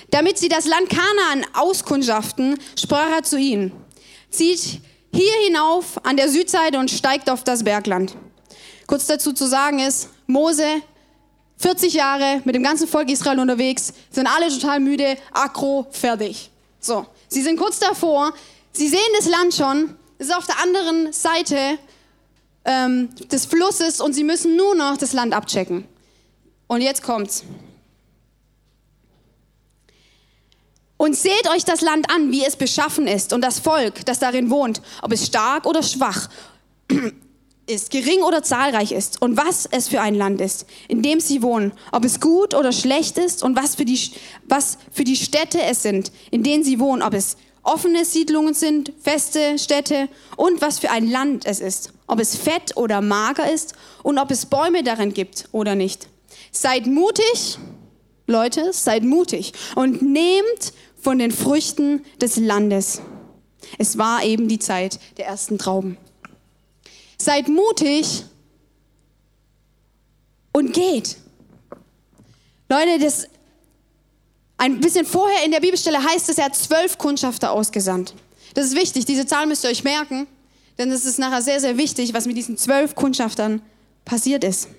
damit 0.09 0.37
sie 0.37 0.49
das 0.49 0.65
Land 0.65 0.89
Kanaan 0.89 1.45
auskundschaften, 1.53 2.57
sprach 2.79 3.09
er 3.09 3.23
zu 3.23 3.37
ihnen, 3.37 3.71
zieht 4.29 4.81
hier 5.13 5.33
hinauf 5.45 6.05
an 6.05 6.17
der 6.17 6.29
Südseite 6.29 6.77
und 6.77 6.91
steigt 6.91 7.29
auf 7.29 7.43
das 7.43 7.63
Bergland. 7.63 8.15
Kurz 8.85 9.07
dazu 9.07 9.33
zu 9.33 9.47
sagen 9.47 9.79
ist, 9.79 10.09
Mose, 10.27 10.81
40 11.57 11.93
Jahre 11.93 12.41
mit 12.45 12.55
dem 12.55 12.63
ganzen 12.63 12.87
Volk 12.87 13.09
Israel 13.09 13.39
unterwegs, 13.39 13.93
sind 14.11 14.27
alle 14.27 14.49
total 14.49 14.79
müde, 14.79 15.17
aggro, 15.33 15.87
fertig. 15.91 16.51
So, 16.79 17.05
sie 17.27 17.41
sind 17.41 17.57
kurz 17.57 17.79
davor, 17.79 18.33
sie 18.71 18.87
sehen 18.87 18.99
das 19.17 19.27
Land 19.27 19.55
schon, 19.55 19.95
es 20.19 20.27
ist 20.27 20.35
auf 20.35 20.45
der 20.45 20.61
anderen 20.61 21.11
Seite 21.11 21.77
ähm, 22.65 23.09
des 23.31 23.45
Flusses 23.45 24.01
und 24.01 24.13
sie 24.13 24.23
müssen 24.23 24.55
nur 24.55 24.75
noch 24.75 24.97
das 24.97 25.13
Land 25.13 25.33
abchecken. 25.33 25.87
Und 26.67 26.81
jetzt 26.81 27.03
kommt's. 27.03 27.43
Und 30.97 31.15
seht 31.15 31.47
euch 31.49 31.63
das 31.63 31.81
Land 31.81 32.09
an, 32.09 32.31
wie 32.31 32.43
es 32.43 32.55
beschaffen 32.55 33.07
ist 33.07 33.31
und 33.31 33.41
das 33.41 33.59
Volk, 33.59 34.05
das 34.05 34.19
darin 34.19 34.49
wohnt, 34.49 34.81
ob 35.03 35.11
es 35.11 35.27
stark 35.27 35.67
oder 35.67 35.83
schwach 35.83 36.27
ist, 37.67 37.91
gering 37.91 38.23
oder 38.23 38.41
zahlreich 38.41 38.91
ist 38.91 39.21
und 39.21 39.37
was 39.37 39.67
es 39.67 39.89
für 39.89 40.01
ein 40.01 40.15
Land 40.15 40.41
ist, 40.41 40.65
in 40.87 41.03
dem 41.03 41.19
sie 41.19 41.43
wohnen, 41.43 41.71
ob 41.91 42.03
es 42.03 42.19
gut 42.19 42.55
oder 42.55 42.71
schlecht 42.71 43.19
ist 43.19 43.43
und 43.43 43.55
was 43.55 43.75
für 43.75 43.85
die, 43.85 43.99
was 44.47 44.79
für 44.91 45.03
die 45.03 45.15
Städte 45.15 45.61
es 45.61 45.83
sind, 45.83 46.11
in 46.31 46.41
denen 46.41 46.63
sie 46.63 46.79
wohnen, 46.79 47.03
ob 47.03 47.13
es 47.13 47.37
offene 47.61 48.03
Siedlungen 48.03 48.55
sind, 48.55 48.91
feste 48.99 49.59
Städte 49.59 50.09
und 50.35 50.61
was 50.61 50.79
für 50.79 50.89
ein 50.89 51.11
Land 51.11 51.45
es 51.45 51.59
ist, 51.59 51.93
ob 52.07 52.19
es 52.19 52.35
fett 52.35 52.75
oder 52.75 53.01
mager 53.01 53.51
ist 53.51 53.75
und 54.01 54.17
ob 54.17 54.31
es 54.31 54.47
Bäume 54.47 54.81
darin 54.81 55.13
gibt 55.13 55.47
oder 55.51 55.75
nicht. 55.75 56.07
Seid 56.59 56.87
mutig, 56.87 57.59
Leute, 58.25 58.73
seid 58.73 59.03
mutig 59.03 59.53
und 59.75 60.01
nehmt 60.01 60.73
von 60.99 61.19
den 61.19 61.29
Früchten 61.29 62.03
des 62.19 62.37
Landes. 62.37 62.99
Es 63.77 63.99
war 63.99 64.23
eben 64.23 64.47
die 64.47 64.57
Zeit 64.57 64.99
der 65.17 65.27
ersten 65.27 65.59
Trauben. 65.59 65.99
Seid 67.19 67.47
mutig 67.47 68.23
und 70.51 70.73
geht. 70.73 71.17
Leute, 72.69 72.97
das 73.03 73.27
ein 74.57 74.79
bisschen 74.79 75.05
vorher 75.05 75.45
in 75.45 75.51
der 75.51 75.59
Bibelstelle 75.59 76.03
heißt 76.03 76.27
es, 76.29 76.39
er 76.39 76.45
hat 76.45 76.55
zwölf 76.55 76.97
Kundschafter 76.97 77.51
ausgesandt. 77.51 78.15
Das 78.55 78.65
ist 78.65 78.75
wichtig, 78.75 79.05
diese 79.05 79.27
Zahl 79.27 79.45
müsst 79.45 79.63
ihr 79.63 79.69
euch 79.69 79.83
merken, 79.83 80.25
denn 80.79 80.89
es 80.89 81.05
ist 81.05 81.19
nachher 81.19 81.43
sehr, 81.43 81.59
sehr 81.59 81.77
wichtig, 81.77 82.15
was 82.15 82.25
mit 82.25 82.35
diesen 82.35 82.57
zwölf 82.57 82.95
Kundschaftern 82.95 83.61
passiert 84.05 84.43
ist. 84.43 84.69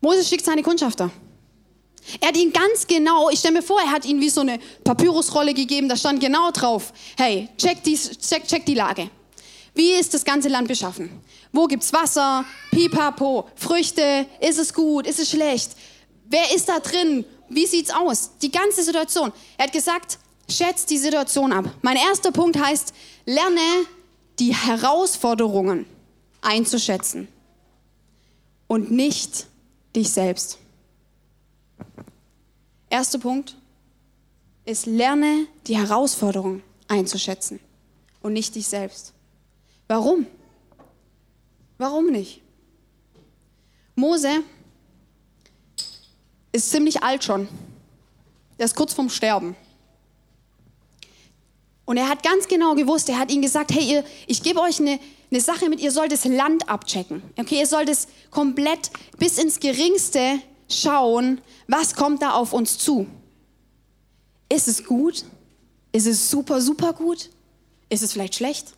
Moses 0.00 0.28
schickt 0.28 0.44
seine 0.44 0.62
Kundschafter. 0.62 1.10
Er 2.20 2.28
hat 2.28 2.36
ihn 2.36 2.52
ganz 2.52 2.86
genau, 2.86 3.28
ich 3.30 3.38
stelle 3.38 3.54
mir 3.54 3.62
vor, 3.62 3.80
er 3.80 3.90
hat 3.90 4.04
ihnen 4.06 4.20
wie 4.20 4.30
so 4.30 4.40
eine 4.40 4.58
Papyrusrolle 4.84 5.52
gegeben, 5.54 5.88
da 5.88 5.96
stand 5.96 6.20
genau 6.20 6.50
drauf, 6.50 6.92
hey, 7.16 7.48
check 7.58 7.82
die, 7.84 7.96
check, 7.96 8.46
check 8.46 8.64
die 8.64 8.74
Lage. 8.74 9.10
Wie 9.74 9.92
ist 9.92 10.14
das 10.14 10.24
ganze 10.24 10.48
Land 10.48 10.68
beschaffen? 10.68 11.10
Wo 11.52 11.66
gibt's 11.66 11.92
Wasser? 11.92 12.44
Pipapo, 12.70 13.48
Früchte, 13.54 14.26
ist 14.40 14.58
es 14.58 14.74
gut, 14.74 15.06
ist 15.06 15.20
es 15.20 15.30
schlecht? 15.30 15.72
Wer 16.28 16.54
ist 16.54 16.68
da 16.68 16.80
drin? 16.80 17.24
Wie 17.48 17.66
sieht's 17.66 17.90
aus? 17.90 18.30
Die 18.40 18.50
ganze 18.50 18.82
Situation. 18.82 19.32
Er 19.58 19.66
hat 19.66 19.72
gesagt, 19.72 20.18
schätzt 20.48 20.90
die 20.90 20.98
Situation 20.98 21.52
ab. 21.52 21.66
Mein 21.82 21.96
erster 21.96 22.32
Punkt 22.32 22.58
heißt, 22.58 22.92
lerne 23.26 23.60
die 24.38 24.54
Herausforderungen 24.54 25.86
einzuschätzen 26.40 27.28
und 28.66 28.90
nicht 28.90 29.46
dich 29.94 30.10
selbst. 30.10 30.58
Erster 32.88 33.18
Punkt 33.18 33.56
ist, 34.64 34.86
lerne 34.86 35.46
die 35.66 35.76
Herausforderung 35.76 36.62
einzuschätzen 36.88 37.60
und 38.20 38.32
nicht 38.32 38.54
dich 38.54 38.66
selbst. 38.66 39.12
Warum? 39.88 40.26
Warum 41.78 42.10
nicht? 42.10 42.42
Mose 43.94 44.42
ist 46.52 46.70
ziemlich 46.70 47.02
alt 47.02 47.24
schon. 47.24 47.48
Er 48.58 48.66
ist 48.66 48.74
kurz 48.74 48.92
vorm 48.92 49.08
Sterben. 49.08 49.56
Und 51.84 51.96
er 51.96 52.08
hat 52.08 52.22
ganz 52.22 52.46
genau 52.46 52.74
gewusst, 52.74 53.08
er 53.08 53.18
hat 53.18 53.30
ihnen 53.30 53.42
gesagt, 53.42 53.72
hey, 53.72 53.82
ihr, 53.82 54.04
ich 54.26 54.42
gebe 54.42 54.60
euch 54.60 54.78
eine, 54.78 55.00
eine 55.30 55.40
Sache 55.40 55.68
mit, 55.68 55.80
ihr 55.80 55.92
sollt 55.92 56.12
das 56.12 56.24
Land 56.24 56.68
abchecken. 56.68 57.22
Okay, 57.38 57.58
ihr 57.58 57.66
sollt 57.66 57.88
es 57.88 58.08
komplett 58.30 58.90
bis 59.18 59.38
ins 59.38 59.60
Geringste 59.60 60.40
schauen, 60.68 61.40
was 61.68 61.94
kommt 61.94 62.22
da 62.22 62.32
auf 62.32 62.52
uns 62.52 62.78
zu. 62.78 63.06
Ist 64.48 64.68
es 64.68 64.84
gut? 64.84 65.24
Ist 65.92 66.06
es 66.06 66.30
super, 66.30 66.60
super 66.60 66.92
gut? 66.92 67.30
Ist 67.88 68.02
es 68.02 68.12
vielleicht 68.12 68.36
schlecht? 68.36 68.74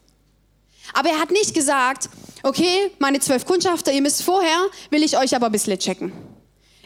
Aber 0.94 1.11
er 1.11 1.21
hat 1.21 1.30
nicht 1.30 1.54
gesagt, 1.54 2.09
okay, 2.42 2.90
meine 2.99 3.21
zwölf 3.21 3.47
Kundschafter, 3.47 3.92
ihr 3.92 4.02
müsst 4.02 4.23
vorher, 4.23 4.59
will 4.90 5.02
ich 5.02 5.16
euch 5.16 5.35
aber 5.35 5.47
ein 5.47 5.52
bisschen 5.52 5.78
checken. 5.78 6.12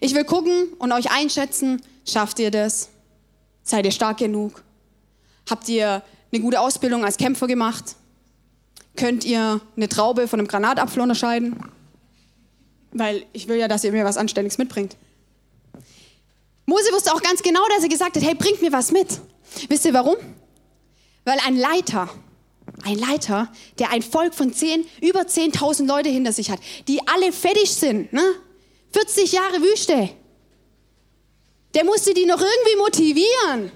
Ich 0.01 0.15
will 0.15 0.25
gucken 0.25 0.69
und 0.79 0.93
euch 0.93 1.11
einschätzen, 1.11 1.81
schafft 2.07 2.39
ihr 2.39 2.51
das? 2.51 2.91
Seid 3.63 3.87
ihr 3.87 3.93
stark 3.93 4.19
genug? 4.19 4.63
Habt 5.49 5.69
ihr 5.69 6.03
eine 6.33 6.43
gute 6.43 6.61
Ausbildung 6.61 7.05
als 7.05 7.17
Kämpfer 7.17 7.47
gemacht? 7.47 7.97
Könnt 8.97 9.25
ihr 9.25 9.61
eine 9.77 9.89
Traube 9.89 10.27
von 10.27 10.41
einem 10.41 10.49
Granatapfel 10.49 11.03
unterscheiden? 11.03 11.59
Weil 12.93 13.27
ich 13.33 13.47
will 13.47 13.57
ja, 13.57 13.69
dass 13.69 13.85
ihr 13.85 13.93
mir 13.93 14.05
was 14.05 14.17
Anständiges 14.17 14.59
mitbringt. 14.59 14.97
Mose 16.65 16.91
wusste 16.93 17.13
auch 17.15 17.23
ganz 17.23 17.43
genau, 17.43 17.61
dass 17.75 17.83
er 17.83 17.89
gesagt 17.89 18.17
hat, 18.17 18.23
hey, 18.23 18.35
bringt 18.35 18.61
mir 18.63 18.73
was 18.73 18.91
mit. 18.91 19.21
Wisst 19.69 19.85
ihr 19.85 19.95
warum? 19.95 20.17
Weil 21.25 21.39
ein 21.47 21.57
Leiter, 21.57 22.09
ein 22.85 22.99
Leiter, 22.99 23.53
der 23.79 23.91
ein 23.91 24.03
Volk 24.03 24.35
von 24.35 24.53
zehn, 24.53 24.85
über 25.01 25.21
10.000 25.21 25.87
Leute 25.87 26.09
hinter 26.09 26.33
sich 26.33 26.51
hat, 26.51 26.61
die 26.89 27.01
alle 27.07 27.33
fertig 27.33 27.71
sind, 27.73 28.13
ne? 28.13 28.23
40 28.93 29.33
Jahre 29.33 29.61
Wüste, 29.61 30.09
der 31.75 31.85
musste 31.85 32.15
die 32.15 32.25
noch 32.25 32.41
irgendwie 32.41 32.77
motivieren. 32.79 33.71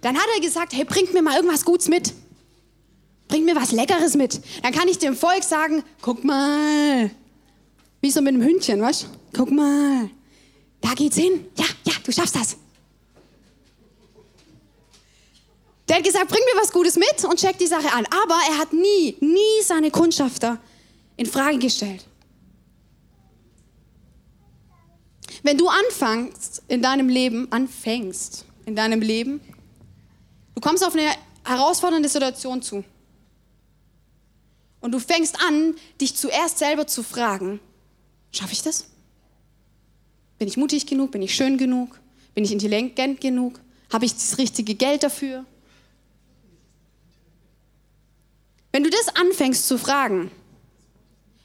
Dann 0.00 0.16
hat 0.16 0.26
er 0.34 0.40
gesagt, 0.40 0.72
hey, 0.72 0.84
bringt 0.84 1.12
mir 1.12 1.22
mal 1.22 1.34
irgendwas 1.34 1.64
Gutes 1.64 1.88
mit. 1.88 2.12
Bringt 3.28 3.46
mir 3.46 3.56
was 3.56 3.72
Leckeres 3.72 4.14
mit. 4.14 4.40
Dann 4.62 4.72
kann 4.72 4.88
ich 4.88 4.98
dem 4.98 5.16
Volk 5.16 5.42
sagen, 5.42 5.82
guck 6.02 6.24
mal. 6.24 7.10
Wie 8.00 8.10
so 8.10 8.20
mit 8.20 8.34
einem 8.34 8.42
Hündchen, 8.42 8.80
weißt 8.80 9.08
Guck 9.32 9.50
mal. 9.50 10.10
Da 10.80 10.94
geht's 10.94 11.16
hin. 11.16 11.46
Ja, 11.56 11.64
ja, 11.84 11.94
du 12.04 12.12
schaffst 12.12 12.36
das. 12.36 12.56
Der 15.88 15.96
hat 15.96 16.04
gesagt, 16.04 16.28
bring 16.28 16.40
mir 16.52 16.60
was 16.60 16.72
Gutes 16.72 16.96
mit 16.96 17.24
und 17.24 17.38
check 17.38 17.58
die 17.58 17.66
Sache 17.66 17.92
an. 17.92 18.06
Aber 18.06 18.38
er 18.48 18.58
hat 18.58 18.72
nie, 18.72 19.16
nie 19.20 19.62
seine 19.62 19.90
Kundschafter 19.90 20.58
in 21.16 21.26
Frage 21.26 21.58
gestellt. 21.58 22.06
Wenn 25.42 25.58
du 25.58 25.68
anfängst 25.68 26.62
in 26.68 26.80
deinem 26.80 27.08
Leben, 27.08 27.50
anfängst 27.50 28.46
in 28.64 28.76
deinem 28.76 29.02
Leben, 29.02 29.40
Du 30.54 30.60
kommst 30.60 30.84
auf 30.86 30.94
eine 30.94 31.10
herausfordernde 31.44 32.08
Situation 32.08 32.62
zu. 32.62 32.84
Und 34.84 34.92
du 34.92 34.98
fängst 34.98 35.40
an, 35.40 35.76
dich 35.98 36.14
zuerst 36.14 36.58
selber 36.58 36.86
zu 36.86 37.02
fragen, 37.02 37.58
schaffe 38.32 38.52
ich 38.52 38.60
das? 38.60 38.84
Bin 40.36 40.46
ich 40.46 40.58
mutig 40.58 40.86
genug? 40.86 41.10
Bin 41.10 41.22
ich 41.22 41.34
schön 41.34 41.56
genug? 41.56 41.98
Bin 42.34 42.44
ich 42.44 42.52
intelligent 42.52 43.18
genug? 43.18 43.58
Habe 43.90 44.04
ich 44.04 44.12
das 44.12 44.36
richtige 44.36 44.74
Geld 44.74 45.02
dafür? 45.02 45.46
Wenn 48.72 48.84
du 48.84 48.90
das 48.90 49.08
anfängst 49.16 49.66
zu 49.66 49.78
fragen, 49.78 50.30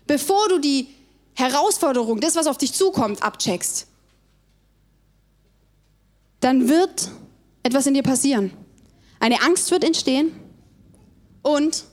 bevor 0.05 0.49
du 0.49 0.59
die 0.59 0.89
Herausforderung, 1.33 2.19
das, 2.19 2.35
was 2.35 2.45
auf 2.45 2.57
dich 2.57 2.73
zukommt, 2.73 3.23
abcheckst, 3.23 3.87
dann 6.41 6.67
wird 6.67 7.09
etwas 7.63 7.87
in 7.87 7.93
dir 7.93 8.03
passieren. 8.03 8.51
Eine 9.21 9.41
Angst 9.43 9.71
wird 9.71 9.85
entstehen 9.85 10.33
und 11.41 11.85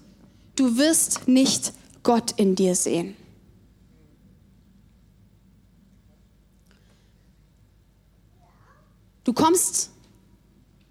du 0.56 0.76
wirst 0.76 1.28
nicht 1.28 1.72
Gott 2.02 2.32
in 2.36 2.54
dir 2.54 2.75
sehen. 2.75 3.16
Du 9.25 9.32
kommst 9.32 9.90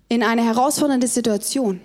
in 0.10 0.24
eine 0.24 0.44
herausfordernde 0.44 1.08
Situation. 1.08 1.80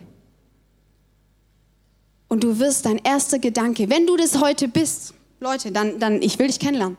Und 2.29 2.45
du 2.45 2.59
wirst 2.59 2.87
dein 2.87 2.99
erster 2.99 3.39
Gedanke, 3.39 3.89
wenn 3.89 4.07
du 4.07 4.17
das 4.17 4.41
heute 4.41 4.69
bist, 4.69 5.15
Leute, 5.41 5.73
dann, 5.73 5.99
dann 5.99 6.23
ich 6.23 6.39
will 6.39 6.47
dich 6.47 6.59
kennenlernen. 6.59 6.97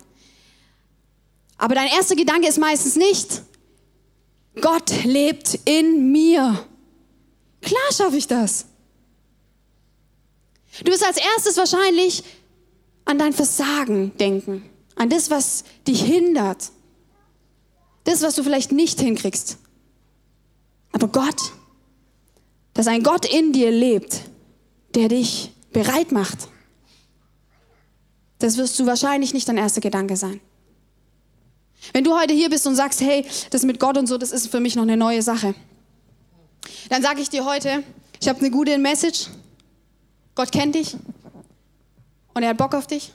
Aber 1.58 1.76
dein 1.76 1.88
erster 1.88 2.16
Gedanke 2.16 2.48
ist 2.48 2.58
meistens 2.58 2.96
nicht, 2.96 3.44
Gott 4.60 5.04
lebt 5.04 5.60
in 5.66 6.12
mir. 6.12 6.66
Klar 7.62 7.92
schaffe 7.94 8.18
ich 8.18 8.28
das. 8.28 8.66
Du 10.80 10.92
wirst 10.92 11.06
als 11.06 11.18
erstes 11.18 11.58
wahrscheinlich 11.58 12.24
an 13.06 13.18
dein 13.18 13.34
Versagen 13.34 14.16
denken, 14.18 14.70
an 14.96 15.10
das, 15.10 15.30
was 15.30 15.64
dich 15.88 16.02
hindert, 16.02 16.72
das, 18.06 18.22
was 18.22 18.36
du 18.36 18.44
vielleicht 18.44 18.72
nicht 18.72 19.00
hinkriegst. 19.00 19.58
Aber 20.92 21.08
Gott, 21.08 21.54
dass 22.74 22.88
ein 22.88 23.04
Gott 23.04 23.26
in 23.26 23.54
dir 23.54 23.72
lebt, 23.72 24.22
der 24.96 25.10
dich 25.10 25.52
bereit 25.72 26.12
macht, 26.12 26.48
das 28.40 28.58
wirst 28.58 28.80
du 28.80 28.86
wahrscheinlich 28.86 29.34
nicht 29.34 29.48
dein 29.48 29.58
erster 29.58 29.82
Gedanke 29.82 30.18
sein. 30.18 30.42
Wenn 31.94 32.04
du 32.04 32.18
heute 32.18 32.34
hier 32.34 32.50
bist 32.50 32.66
und 32.68 32.76
sagst, 32.76 33.02
hey, 33.02 33.26
das 33.50 33.64
mit 33.64 33.80
Gott 33.80 33.98
und 33.98 34.08
so, 34.08 34.18
das 34.18 34.32
ist 34.32 34.48
für 34.48 34.60
mich 34.60 34.76
noch 34.76 34.84
eine 34.84 34.98
neue 34.98 35.22
Sache, 35.22 35.54
dann 36.90 37.02
sage 37.02 37.22
ich 37.22 37.30
dir 37.30 37.46
heute, 37.46 37.84
ich 38.20 38.28
habe 38.28 38.40
eine 38.40 38.52
gute 38.52 38.78
Message. 38.78 39.28
Gott 40.36 40.52
kennt 40.52 40.76
dich 40.76 40.96
und 42.34 42.44
er 42.44 42.50
hat 42.50 42.58
Bock 42.58 42.74
auf 42.74 42.88
dich. 42.88 43.12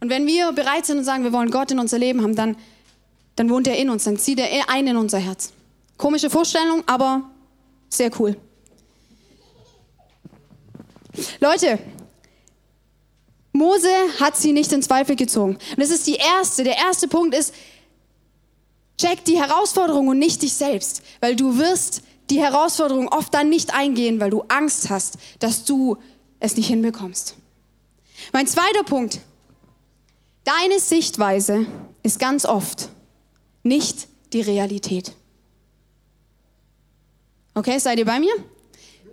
Und 0.00 0.10
wenn 0.10 0.26
wir 0.26 0.52
bereit 0.52 0.86
sind 0.86 0.98
und 0.98 1.04
sagen, 1.04 1.24
wir 1.24 1.32
wollen 1.32 1.50
Gott 1.50 1.70
in 1.70 1.78
unser 1.78 1.98
Leben 1.98 2.22
haben, 2.22 2.36
dann, 2.36 2.56
dann 3.36 3.50
wohnt 3.50 3.66
er 3.66 3.76
in 3.76 3.90
uns, 3.90 4.04
dann 4.04 4.16
zieht 4.16 4.38
er 4.38 4.68
ein 4.68 4.86
in 4.86 4.96
unser 4.96 5.18
Herz. 5.18 5.52
Komische 5.96 6.30
Vorstellung, 6.30 6.84
aber 6.86 7.22
sehr 7.88 8.10
cool. 8.20 8.36
Leute, 11.40 11.78
Mose 13.52 13.90
hat 14.20 14.36
sie 14.36 14.52
nicht 14.52 14.72
in 14.72 14.82
Zweifel 14.82 15.16
gezogen. 15.16 15.54
Und 15.54 15.78
das 15.78 15.90
ist 15.90 16.06
die 16.06 16.14
erste, 16.14 16.62
der 16.62 16.76
erste 16.76 17.08
Punkt 17.08 17.34
ist, 17.34 17.52
check 18.96 19.24
die 19.24 19.38
Herausforderung 19.38 20.08
und 20.08 20.18
nicht 20.18 20.42
dich 20.42 20.52
selbst, 20.52 21.02
weil 21.20 21.34
du 21.34 21.58
wirst 21.58 22.02
die 22.30 22.40
Herausforderung 22.40 23.08
oft 23.08 23.32
dann 23.32 23.48
nicht 23.48 23.74
eingehen, 23.74 24.20
weil 24.20 24.30
du 24.30 24.42
Angst 24.48 24.90
hast, 24.90 25.18
dass 25.38 25.64
du 25.64 25.96
es 26.40 26.56
nicht 26.56 26.68
hinbekommst. 26.68 27.36
Mein 28.32 28.46
zweiter 28.46 28.84
Punkt, 28.84 29.20
deine 30.44 30.80
Sichtweise 30.80 31.66
ist 32.02 32.18
ganz 32.18 32.44
oft 32.44 32.90
nicht 33.62 34.08
die 34.32 34.40
Realität. 34.40 35.12
Okay, 37.54 37.78
seid 37.78 37.98
ihr 37.98 38.04
bei 38.04 38.20
mir? 38.20 38.32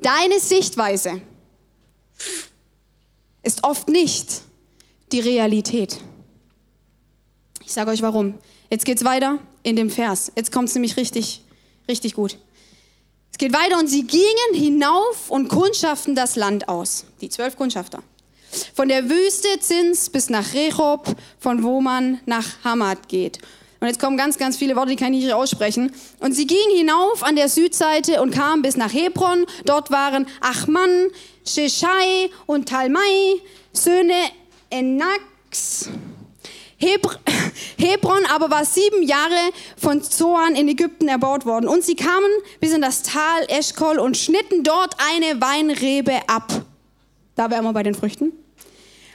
Deine 0.01 0.39
Sichtweise 0.39 1.21
ist 3.43 3.63
oft 3.63 3.87
nicht 3.87 4.41
die 5.11 5.19
Realität. 5.19 5.99
Ich 7.63 7.73
sage 7.73 7.91
euch 7.91 8.01
warum. 8.01 8.35
Jetzt 8.69 8.85
geht 8.85 8.97
es 8.97 9.05
weiter 9.05 9.39
in 9.63 9.75
dem 9.75 9.89
Vers. 9.89 10.31
Jetzt 10.35 10.51
kommt 10.51 10.69
es 10.69 10.75
nämlich 10.75 10.97
richtig, 10.97 11.43
richtig 11.87 12.13
gut. 12.13 12.37
Es 13.35 13.39
geht 13.39 13.51
weiter 13.51 13.77
und 13.77 13.87
sie 13.87 14.07
gingen 14.07 14.53
hinauf 14.53 15.29
und 15.29 15.49
kundschaften 15.49 16.15
das 16.15 16.37
Land 16.37 16.69
aus. 16.69 17.03
Die 17.19 17.27
zwölf 17.27 17.57
Kundschafter. 17.57 18.01
Von 18.73 18.87
der 18.87 19.09
Wüste 19.09 19.59
Zins 19.59 20.09
bis 20.09 20.29
nach 20.29 20.53
Rechob, 20.53 21.13
von 21.37 21.61
wo 21.61 21.81
man 21.81 22.21
nach 22.25 22.45
Hamad 22.63 23.09
geht. 23.09 23.39
Und 23.81 23.87
jetzt 23.89 23.99
kommen 23.99 24.15
ganz, 24.15 24.37
ganz 24.37 24.55
viele 24.55 24.77
Worte, 24.77 24.91
die 24.91 24.95
kann 24.95 25.13
ich 25.13 25.25
nicht 25.25 25.33
aussprechen. 25.33 25.91
Und 26.19 26.31
sie 26.31 26.47
gingen 26.47 26.77
hinauf 26.77 27.23
an 27.23 27.35
der 27.35 27.49
Südseite 27.49 28.21
und 28.21 28.31
kamen 28.31 28.61
bis 28.61 28.77
nach 28.77 28.93
Hebron. 28.93 29.45
Dort 29.65 29.91
waren 29.91 30.27
Achman, 30.39 31.09
Sheshai 31.45 32.29
und 32.45 32.69
Talmai, 32.69 33.41
Söhne 33.73 34.29
Enax. 34.69 35.89
Hebr 36.77 37.19
Hebron 37.77 38.25
aber 38.25 38.49
war 38.49 38.65
sieben 38.65 39.03
Jahre 39.03 39.51
von 39.77 40.01
Zoan 40.01 40.55
in 40.55 40.67
Ägypten 40.67 41.07
erbaut 41.07 41.45
worden. 41.45 41.67
Und 41.67 41.83
sie 41.83 41.95
kamen 41.95 42.29
bis 42.59 42.73
in 42.73 42.81
das 42.81 43.03
Tal 43.03 43.45
Eschkol 43.47 43.99
und 43.99 44.17
schnitten 44.17 44.63
dort 44.63 44.95
eine 44.97 45.41
Weinrebe 45.41 46.19
ab. 46.27 46.65
Da 47.35 47.49
wären 47.49 47.63
wir 47.63 47.73
bei 47.73 47.83
den 47.83 47.95
Früchten. 47.95 48.31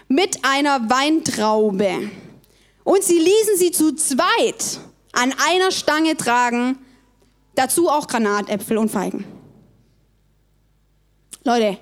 Mit 0.09 0.45
einer 0.45 0.91
Weintraube. 0.91 2.11
Und 2.85 3.05
sie 3.05 3.19
ließen 3.19 3.57
sie 3.57 3.71
zu 3.71 3.95
zweit 3.95 4.81
an 5.13 5.35
einer 5.39 5.71
Stange 5.71 6.17
tragen, 6.17 6.79
dazu 7.55 7.89
auch 7.89 8.07
Granatäpfel 8.07 8.79
und 8.79 8.91
Feigen. 8.91 9.25
Leute, 11.45 11.79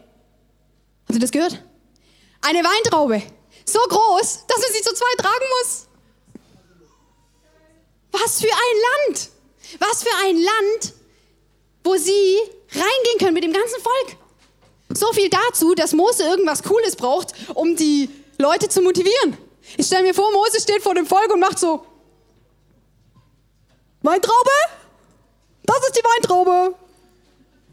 habt 1.07 1.15
ihr 1.15 1.19
das 1.19 1.31
gehört? 1.31 1.63
Eine 2.41 2.61
Weintraube, 2.61 3.23
so 3.65 3.81
groß, 3.81 4.45
dass 4.47 4.59
man 4.59 4.73
sie 4.73 4.83
zu 4.83 4.95
zweit 4.95 5.19
tragen 5.19 5.45
muss. 5.61 5.88
Was 8.13 8.41
für 8.41 8.51
ein 8.51 9.13
Land! 9.13 9.31
Was 9.81 10.03
für 10.03 10.15
ein 10.25 10.37
Land, 10.37 10.95
wo 11.85 11.97
sie 11.97 12.39
reingehen 12.73 13.19
können 13.19 13.35
mit 13.35 13.45
dem 13.45 13.53
ganzen 13.53 13.81
Volk. 13.81 14.17
So 14.91 15.13
viel 15.13 15.29
dazu, 15.29 15.75
dass 15.75 15.93
Mose 15.93 16.23
irgendwas 16.25 16.63
Cooles 16.63 16.97
braucht, 16.97 17.35
um 17.55 17.77
die 17.77 18.09
Leute 18.39 18.69
zu 18.69 18.81
motivieren. 18.81 19.37
Ich 19.77 19.87
stelle 19.87 20.05
mir 20.05 20.15
vor, 20.15 20.33
Mose 20.33 20.61
steht 20.61 20.83
vor 20.83 20.95
dem 20.95 21.07
Volk 21.07 21.33
und 21.33 21.41
macht 21.41 21.59
so: 21.59 21.85
Weintraube? 24.03 24.51
Das 25.65 25.79
ist 25.81 25.97
die 25.97 26.05
Weintraube. 26.05 26.75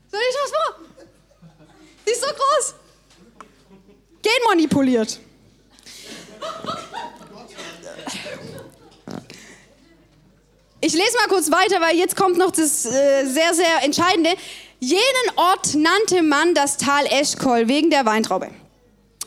Stell 0.10 0.20
dich 0.20 0.38
das 0.42 0.52
vor. 0.52 0.86
Die 2.06 2.12
ist 2.12 2.22
so 2.22 2.28
groß. 2.28 2.74
Genmanipuliert. 4.22 5.20
Ich 10.86 10.94
lese 10.94 11.18
mal 11.18 11.28
kurz 11.30 11.50
weiter, 11.50 11.82
weil 11.82 11.98
jetzt 11.98 12.16
kommt 12.16 12.38
noch 12.38 12.52
das 12.52 12.86
äh, 12.86 13.26
sehr, 13.26 13.56
sehr 13.56 13.84
Entscheidende. 13.84 14.30
Jenen 14.80 15.02
Ort 15.36 15.74
nannte 15.74 16.22
man 16.22 16.54
das 16.54 16.78
Tal 16.78 17.08
Eschkol 17.08 17.68
wegen 17.68 17.90
der 17.90 18.06
Weintraube 18.06 18.52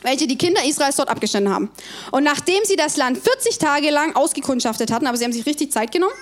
welche 0.01 0.27
die 0.27 0.37
Kinder 0.37 0.63
Israels 0.63 0.95
dort 0.95 1.09
abgeschnitten 1.09 1.49
haben. 1.49 1.69
Und 2.11 2.23
nachdem 2.23 2.63
sie 2.63 2.77
das 2.77 2.95
Land 2.95 3.17
40 3.17 3.57
Tage 3.57 3.89
lang 3.89 4.15
ausgekundschaftet 4.15 4.93
hatten, 4.93 5.07
aber 5.07 5.17
sie 5.17 5.25
haben 5.25 5.33
sich 5.33 5.45
richtig 5.45 5.73
Zeit 5.73 5.91
genommen, 5.91 6.13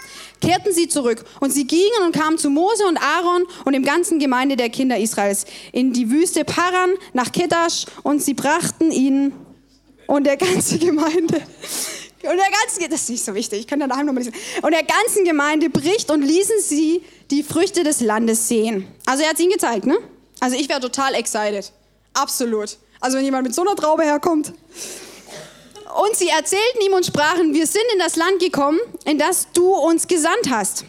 kehrten 0.42 0.74
sie 0.74 0.88
zurück. 0.88 1.24
Und 1.42 1.52
sie 1.52 1.68
gingen 1.68 2.02
und 2.04 2.12
kamen 2.12 2.40
zu 2.40 2.50
Mose 2.50 2.88
und 2.88 2.98
Aaron 2.98 3.44
und 3.66 3.74
dem 3.74 3.84
ganzen 3.84 4.18
Gemeinde 4.18 4.56
der 4.56 4.72
Kinder 4.72 4.98
Israels 4.98 5.46
in 5.74 5.94
die 5.94 6.10
Wüste 6.10 6.44
Paran 6.44 6.90
nach 7.14 7.32
Kedash 7.32 7.86
und 8.02 8.24
sie 8.24 8.34
brachten 8.34 8.92
ihnen 8.92 9.34
und 10.08 10.24
der 10.24 10.38
ganzen 10.38 10.80
Gemeinde 10.88 11.44
und 12.24 12.38
der 12.38 12.50
ganzen, 12.50 12.90
das 12.90 13.02
ist 13.02 13.10
nicht 13.10 13.24
so 13.24 13.36
wichtig, 13.36 13.60
ich 13.60 13.68
kann 13.68 13.80
da 13.80 13.88
daheim 13.88 14.08
nochmal 14.08 14.24
lesen. 14.24 14.36
Und 14.62 14.72
der 14.72 14.84
ganzen 14.84 15.24
Gemeinde 15.24 15.70
bricht 15.70 16.10
und 16.10 16.22
ließen 16.22 16.60
sie 16.62 17.04
die 17.30 17.44
Früchte 17.44 17.84
des 17.84 18.02
Landes 18.02 18.48
sehen. 18.48 18.88
Also 19.06 19.24
er 19.24 19.30
hat 19.30 19.36
es 19.36 19.42
ihnen 19.42 19.52
gezeigt, 19.52 19.86
ne? 19.86 19.98
Also 20.40 20.56
ich 20.58 20.68
wäre 20.70 20.80
total 20.80 21.14
excited. 21.14 21.72
Absolut. 22.14 22.78
Also 23.00 23.18
wenn 23.18 23.26
jemand 23.26 23.44
mit 23.44 23.54
so 23.54 23.62
einer 23.62 23.76
Traube 23.76 24.04
herkommt. 24.04 24.54
Und 26.02 26.16
sie 26.16 26.30
erzählten 26.30 26.82
ihm 26.86 26.94
und 26.94 27.06
sprachen, 27.06 27.54
wir 27.54 27.66
sind 27.66 27.86
in 27.94 28.00
das 28.00 28.16
Land 28.16 28.40
gekommen, 28.40 28.80
in 29.06 29.18
das 29.18 29.48
du 29.54 29.74
uns 29.74 30.08
gesandt 30.08 30.50
hast. 30.50 30.86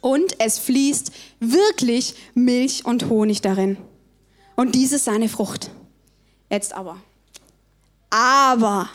Und 0.00 0.34
es 0.38 0.58
fließt 0.58 1.12
wirklich 1.40 2.14
Milch 2.34 2.84
und 2.84 3.08
Honig 3.08 3.42
darin. 3.42 3.76
Und 4.56 4.74
dies 4.74 4.92
ist 4.92 5.04
seine 5.04 5.28
Frucht. 5.28 5.70
Jetzt 6.50 6.74
aber. 6.74 7.00
Aber 8.10 8.88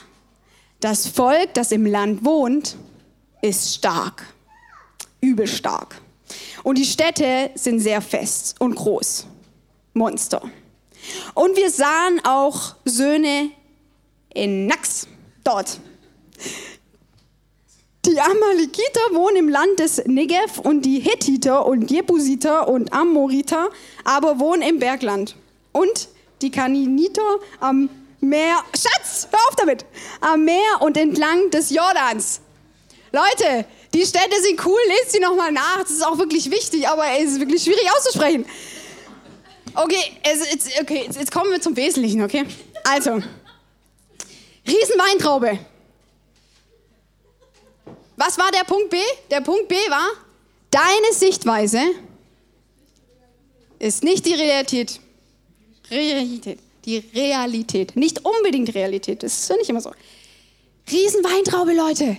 das 0.86 1.08
Volk, 1.08 1.56
das 1.56 1.72
im 1.72 1.88
Land 1.88 2.24
wohnt, 2.24 2.78
ist 3.42 3.74
stark. 3.74 4.24
Übel 5.20 5.48
stark. 5.48 6.00
Und 6.62 6.78
die 6.78 6.86
Städte 6.86 7.50
sind 7.56 7.80
sehr 7.80 8.02
fest 8.02 8.56
und 8.60 8.76
groß. 8.76 9.26
Monster. 9.96 10.44
Und 11.34 11.58
wir 11.58 11.72
sahen 11.72 12.22
auch 12.24 12.76
Söhne 12.86 13.50
in 14.32 14.68
Nax 14.68 15.08
dort. 15.44 15.80
Die 18.06 18.20
Amalekiter 18.20 19.02
wohnen 19.14 19.38
im 19.38 19.50
Land 19.50 19.80
des 19.80 20.06
Negev 20.06 20.60
und 20.62 20.86
die 20.86 21.00
Hethiter 21.00 21.66
und 21.66 21.90
Jebusiter 21.90 22.68
und 22.68 22.94
Amoriter 22.94 23.72
aber 24.04 24.40
wohnen 24.40 24.62
im 24.62 24.78
Bergland. 24.78 25.36
Und 25.72 26.10
die 26.44 26.52
Kaniniter 26.52 27.40
am 27.60 27.90
Meer, 28.20 28.64
Schatz, 28.74 29.28
hör 29.32 29.40
auf 29.50 29.56
damit, 29.56 29.86
am 30.22 30.46
Meer 30.46 30.82
und 30.82 30.98
entlang 30.98 31.50
des 31.52 31.70
Jordans. 31.70 32.42
Leute, 33.12 33.66
die 33.94 34.06
Städte 34.06 34.42
sind 34.42 34.66
cool, 34.66 34.80
lest 34.88 35.14
sie 35.14 35.20
nochmal 35.20 35.52
nach, 35.52 35.82
das 35.82 35.92
ist 35.92 36.06
auch 36.06 36.18
wirklich 36.18 36.52
wichtig, 36.52 36.88
aber 36.88 37.06
es 37.20 37.32
ist 37.32 37.40
wirklich 37.40 37.64
schwierig 37.64 37.90
auszusprechen. 37.96 38.46
Okay, 39.74 40.18
jetzt, 40.26 40.82
okay 40.82 41.08
jetzt 41.12 41.32
kommen 41.32 41.52
wir 41.52 41.62
zum 41.62 41.76
Wesentlichen, 41.76 42.22
okay? 42.24 42.46
Also, 42.84 43.22
Riesenweintraube. 44.68 45.60
Was 48.18 48.38
war 48.38 48.52
der 48.52 48.64
Punkt 48.64 48.90
B? 48.90 48.98
Der 49.30 49.42
Punkt 49.42 49.68
B 49.68 49.76
war, 49.90 50.08
deine 50.72 51.14
Sichtweise 51.14 51.82
ist 53.80 54.04
nicht 54.04 54.26
die 54.26 54.34
Realität. 54.34 55.00
Realität. 55.92 56.60
Die 56.86 56.98
Realität. 56.98 57.96
Nicht 57.96 58.24
unbedingt 58.24 58.74
Realität. 58.76 59.24
Das 59.24 59.40
ist 59.40 59.50
ja 59.50 59.58
nicht 59.58 59.70
immer 59.70 59.82
so. 59.82 59.92
Riesenweintraube, 60.92 61.74
Leute. 61.74 62.18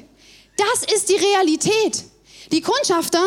Das 0.56 0.92
ist 0.92 1.08
die 1.08 1.14
Realität. 1.14 2.04
Die 2.52 2.60
Kundschafter 2.60 3.22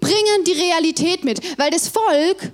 bringen 0.00 0.44
die 0.46 0.52
Realität 0.52 1.24
mit, 1.24 1.58
weil 1.58 1.70
das 1.70 1.88
Volk, 1.88 2.52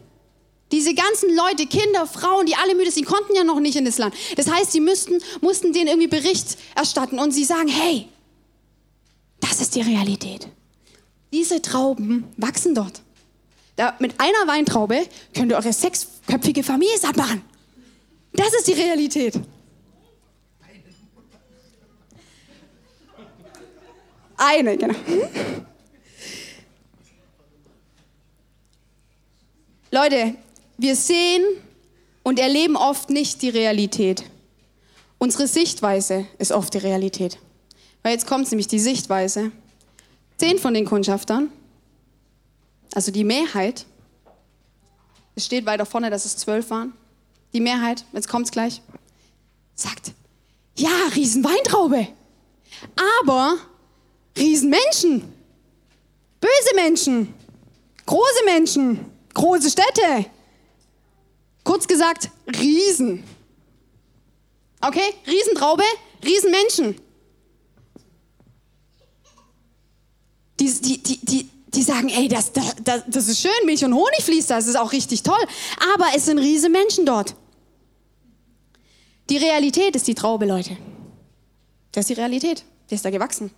diese 0.72 0.94
ganzen 0.94 1.34
Leute, 1.36 1.66
Kinder, 1.66 2.06
Frauen, 2.06 2.46
die 2.46 2.56
alle 2.56 2.74
müde 2.74 2.90
sind, 2.90 3.06
konnten 3.06 3.36
ja 3.36 3.44
noch 3.44 3.60
nicht 3.60 3.76
in 3.76 3.84
das 3.84 3.98
Land. 3.98 4.14
Das 4.36 4.50
heißt, 4.50 4.72
sie 4.72 4.80
müssten, 4.80 5.18
mussten 5.40 5.72
denen 5.72 5.86
irgendwie 5.86 6.08
Bericht 6.08 6.58
erstatten 6.74 7.18
und 7.20 7.30
sie 7.30 7.44
sagen, 7.44 7.68
hey, 7.68 8.08
das 9.40 9.60
ist 9.60 9.76
die 9.76 9.82
Realität. 9.82 10.48
Diese 11.32 11.62
Trauben 11.62 12.24
wachsen 12.36 12.74
dort. 12.74 13.02
Da, 13.76 13.94
mit 14.00 14.14
einer 14.18 14.52
Weintraube 14.52 15.06
könnt 15.34 15.52
ihr 15.52 15.56
eure 15.56 15.72
sechsköpfige 15.72 16.64
Familie 16.64 16.98
satt 16.98 17.16
machen. 17.16 17.42
Das 18.36 18.54
ist 18.54 18.68
die 18.68 18.74
Realität. 18.74 19.40
Eine, 24.36 24.76
genau. 24.76 24.94
Leute, 29.90 30.34
wir 30.76 30.94
sehen 30.94 31.42
und 32.22 32.38
erleben 32.38 32.76
oft 32.76 33.08
nicht 33.08 33.40
die 33.40 33.48
Realität. 33.48 34.24
Unsere 35.18 35.46
Sichtweise 35.46 36.26
ist 36.38 36.52
oft 36.52 36.74
die 36.74 36.78
Realität. 36.78 37.38
Weil 38.02 38.12
jetzt 38.12 38.26
kommt 38.26 38.50
nämlich 38.50 38.68
die 38.68 38.78
Sichtweise. 38.78 39.52
Zehn 40.36 40.58
von 40.58 40.74
den 40.74 40.84
Kundschaftern, 40.84 41.50
also 42.94 43.10
die 43.10 43.24
Mehrheit, 43.24 43.86
es 45.34 45.46
steht 45.46 45.64
weiter 45.64 45.86
vorne, 45.86 46.10
dass 46.10 46.26
es 46.26 46.36
zwölf 46.36 46.68
waren, 46.68 46.92
die 47.56 47.60
Mehrheit, 47.62 48.04
jetzt 48.12 48.28
kommt 48.28 48.44
es 48.44 48.52
gleich, 48.52 48.82
sagt, 49.74 50.12
ja, 50.76 50.90
Riesenweintraube, 51.14 52.06
aber 53.22 53.56
Riesenmenschen, 54.36 55.22
böse 56.38 56.74
Menschen, 56.74 57.34
große 58.04 58.44
Menschen, 58.44 59.10
große 59.32 59.70
Städte. 59.70 60.26
Kurz 61.64 61.88
gesagt, 61.88 62.30
Riesen. 62.46 63.24
Okay, 64.82 65.14
Riesentraube, 65.26 65.82
Riesenmenschen. 66.22 67.00
Die, 70.60 70.72
die, 70.72 71.02
die, 71.02 71.18
die, 71.24 71.50
die 71.68 71.82
sagen, 71.82 72.10
ey, 72.10 72.28
das, 72.28 72.52
das, 72.52 73.02
das 73.06 73.28
ist 73.28 73.40
schön, 73.40 73.50
Milch 73.64 73.84
und 73.84 73.94
Honig 73.94 74.22
fließt 74.22 74.50
das 74.50 74.66
ist 74.66 74.76
auch 74.76 74.92
richtig 74.92 75.22
toll. 75.22 75.42
Aber 75.94 76.06
es 76.14 76.26
sind 76.26 76.38
riese 76.38 76.68
Menschen 76.68 77.06
dort. 77.06 77.34
Die 79.28 79.36
Realität 79.38 79.96
ist 79.96 80.06
die 80.06 80.14
Traube, 80.14 80.46
Leute. 80.46 80.76
Das 81.92 82.02
ist 82.02 82.10
die 82.10 82.20
Realität. 82.20 82.64
Die 82.90 82.94
ist 82.94 83.04
da 83.04 83.10
gewachsen. 83.10 83.50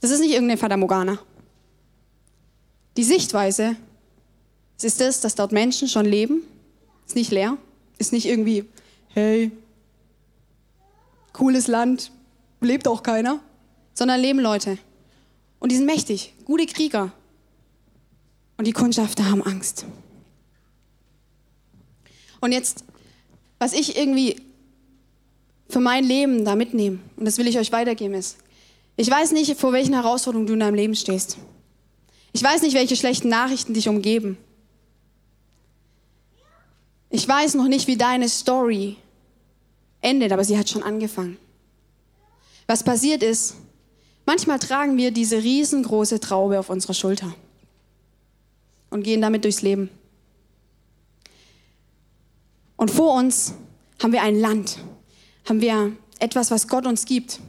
Das 0.00 0.10
ist 0.10 0.20
nicht 0.20 0.32
irgendeine 0.32 0.58
Fata 0.58 0.76
Morgana. 0.76 1.18
Die 2.96 3.04
Sichtweise 3.04 3.76
ist 4.82 5.00
das, 5.00 5.20
dass 5.20 5.34
dort 5.34 5.52
Menschen 5.52 5.88
schon 5.88 6.04
leben. 6.04 6.42
Ist 7.06 7.16
nicht 7.16 7.30
leer. 7.30 7.56
Ist 7.98 8.12
nicht 8.12 8.26
irgendwie, 8.26 8.64
hey, 9.08 9.50
cooles 11.32 11.66
Land, 11.66 12.12
lebt 12.60 12.86
auch 12.86 13.02
keiner. 13.02 13.40
Sondern 13.94 14.20
leben 14.20 14.40
Leute. 14.40 14.78
Und 15.58 15.72
die 15.72 15.76
sind 15.76 15.86
mächtig, 15.86 16.34
gute 16.44 16.66
Krieger. 16.66 17.12
Und 18.58 18.66
die 18.66 18.72
Kundschafter 18.72 19.30
haben 19.30 19.42
Angst. 19.42 19.86
Und 22.40 22.52
jetzt, 22.52 22.84
was 23.58 23.72
ich 23.72 23.96
irgendwie 23.96 24.36
für 25.68 25.80
mein 25.80 26.04
Leben 26.04 26.44
da 26.44 26.54
mitnehme, 26.56 26.98
und 27.16 27.24
das 27.24 27.38
will 27.38 27.46
ich 27.46 27.58
euch 27.58 27.72
weitergeben, 27.72 28.14
ist, 28.14 28.36
ich 28.96 29.10
weiß 29.10 29.32
nicht, 29.32 29.58
vor 29.58 29.72
welchen 29.72 29.94
Herausforderungen 29.94 30.46
du 30.46 30.52
in 30.52 30.60
deinem 30.60 30.74
Leben 30.74 30.94
stehst. 30.94 31.36
Ich 32.32 32.42
weiß 32.42 32.62
nicht, 32.62 32.74
welche 32.74 32.96
schlechten 32.96 33.28
Nachrichten 33.28 33.74
dich 33.74 33.88
umgeben. 33.88 34.36
Ich 37.10 37.26
weiß 37.26 37.54
noch 37.54 37.68
nicht, 37.68 37.86
wie 37.86 37.96
deine 37.96 38.28
Story 38.28 38.96
endet, 40.00 40.32
aber 40.32 40.44
sie 40.44 40.58
hat 40.58 40.68
schon 40.68 40.82
angefangen. 40.82 41.36
Was 42.66 42.82
passiert 42.82 43.22
ist, 43.22 43.56
Manchmal 44.26 44.58
tragen 44.58 44.96
wir 44.96 45.10
diese 45.10 45.42
riesengroße 45.42 46.18
Traube 46.18 46.58
auf 46.58 46.70
unserer 46.70 46.94
Schulter 46.94 47.34
und 48.90 49.02
gehen 49.02 49.20
damit 49.20 49.44
durchs 49.44 49.62
Leben. 49.62 49.90
Und 52.84 52.90
vor 52.90 53.14
uns 53.14 53.54
haben 54.02 54.12
wir 54.12 54.20
ein 54.20 54.38
Land, 54.38 54.76
haben 55.48 55.62
wir 55.62 55.96
etwas, 56.18 56.50
was 56.50 56.68
Gott 56.68 56.86
uns 56.86 57.06
gibt. 57.06 57.40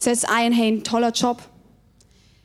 Setz 0.00 0.24
ein, 0.24 0.52
hey, 0.52 0.66
ein 0.66 0.82
toller 0.82 1.12
Job, 1.12 1.40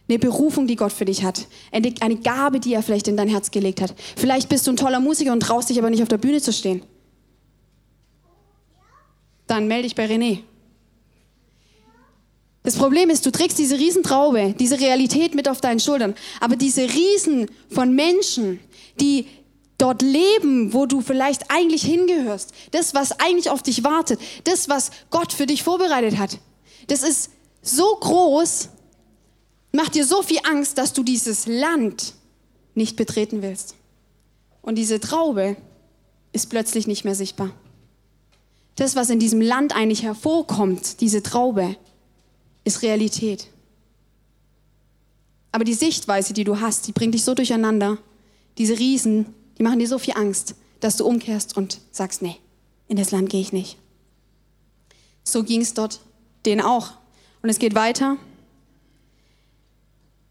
eine 0.08 0.20
Berufung, 0.20 0.68
die 0.68 0.76
Gott 0.76 0.94
für 0.94 1.06
dich 1.06 1.24
hat, 1.24 1.48
eine 1.72 2.18
Gabe, 2.18 2.60
die 2.60 2.76
er 2.76 2.84
vielleicht 2.84 3.08
in 3.08 3.18
dein 3.18 3.28
Herz 3.28 3.50
gelegt 3.50 3.82
hat. 3.82 3.96
Vielleicht 4.16 4.48
bist 4.48 4.68
du 4.68 4.74
ein 4.74 4.78
toller 4.78 5.00
Musiker 5.00 5.34
und 5.34 5.40
traust 5.40 5.72
dich 5.72 5.80
aber 5.80 5.90
nicht 5.90 6.04
auf 6.04 6.08
der 6.08 6.20
Bühne 6.20 6.40
zu 6.40 6.54
stehen. 6.54 6.84
Dann 9.48 9.68
melde 9.68 9.88
dich 9.88 9.96
bei 9.96 10.06
René. 10.06 10.44
Das 12.62 12.76
Problem 12.76 13.10
ist, 13.10 13.26
du 13.26 13.32
trägst 13.32 13.58
diese 13.58 13.80
Riesentraube, 13.80 14.54
diese 14.60 14.80
Realität 14.80 15.34
mit 15.34 15.50
auf 15.50 15.62
deinen 15.62 15.80
Schultern. 15.80 16.14
Aber 16.42 16.58
diese 16.58 16.84
Riesen 16.84 17.48
von 17.72 17.96
Menschen, 17.96 18.60
die 19.00 19.26
dort 19.78 20.02
leben, 20.02 20.74
wo 20.74 20.86
du 20.86 21.02
vielleicht 21.02 21.52
eigentlich 21.52 21.84
hingehörst, 21.84 22.52
das, 22.72 22.94
was 22.94 23.20
eigentlich 23.20 23.50
auf 23.50 23.64
dich 23.64 23.84
wartet, 23.84 24.20
das, 24.44 24.70
was 24.70 24.92
Gott 25.10 25.34
für 25.34 25.46
dich 25.46 25.64
vorbereitet 25.64 26.18
hat, 26.18 26.40
das 26.88 27.04
ist 27.04 27.32
so 27.62 27.96
groß, 27.96 28.70
macht 29.72 29.96
dir 29.96 30.06
so 30.06 30.22
viel 30.22 30.40
Angst, 30.50 30.78
dass 30.78 30.94
du 30.94 31.04
dieses 31.04 31.46
Land 31.46 32.14
nicht 32.74 32.96
betreten 32.96 33.42
willst. 33.42 33.76
Und 34.62 34.76
diese 34.76 35.00
Traube 35.00 35.58
ist 36.34 36.50
plötzlich 36.50 36.88
nicht 36.88 37.06
mehr 37.06 37.16
sichtbar. 37.16 37.52
Das, 38.76 38.96
was 38.96 39.10
in 39.10 39.20
diesem 39.20 39.42
Land 39.42 39.76
eigentlich 39.76 40.04
hervorkommt, 40.04 41.02
diese 41.02 41.24
Traube, 41.24 41.76
ist 42.64 42.82
Realität. 42.82 43.48
Aber 45.52 45.64
die 45.64 45.74
Sichtweise, 45.74 46.34
die 46.34 46.44
du 46.44 46.60
hast, 46.60 46.88
die 46.88 46.92
bringt 46.92 47.14
dich 47.14 47.24
so 47.24 47.34
durcheinander. 47.34 47.98
Diese 48.58 48.78
Riesen, 48.78 49.34
die 49.58 49.64
machen 49.64 49.80
dir 49.80 49.88
so 49.88 49.98
viel 49.98 50.16
Angst, 50.16 50.56
dass 50.80 50.98
du 50.98 51.06
umkehrst 51.06 51.58
und 51.58 51.80
sagst, 51.92 52.22
nee, 52.22 52.38
in 52.88 52.98
das 52.98 53.12
Land 53.12 53.30
gehe 53.30 53.42
ich 53.42 53.54
nicht. 53.54 53.78
So 55.24 55.44
ging 55.44 55.62
es 55.62 55.74
dort 55.74 56.00
denen 56.46 56.62
auch. 56.62 56.92
Und 57.42 57.50
es 57.50 57.60
geht 57.60 57.76
weiter. 57.76 58.18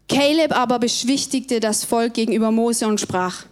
Caleb 0.07 0.55
aber 0.55 0.79
beschwichtigte 0.79 1.59
das 1.59 1.83
Volk 1.83 2.13
gegenüber 2.13 2.51
Mose 2.51 2.87
und 2.87 2.99
sprach, 3.01 3.45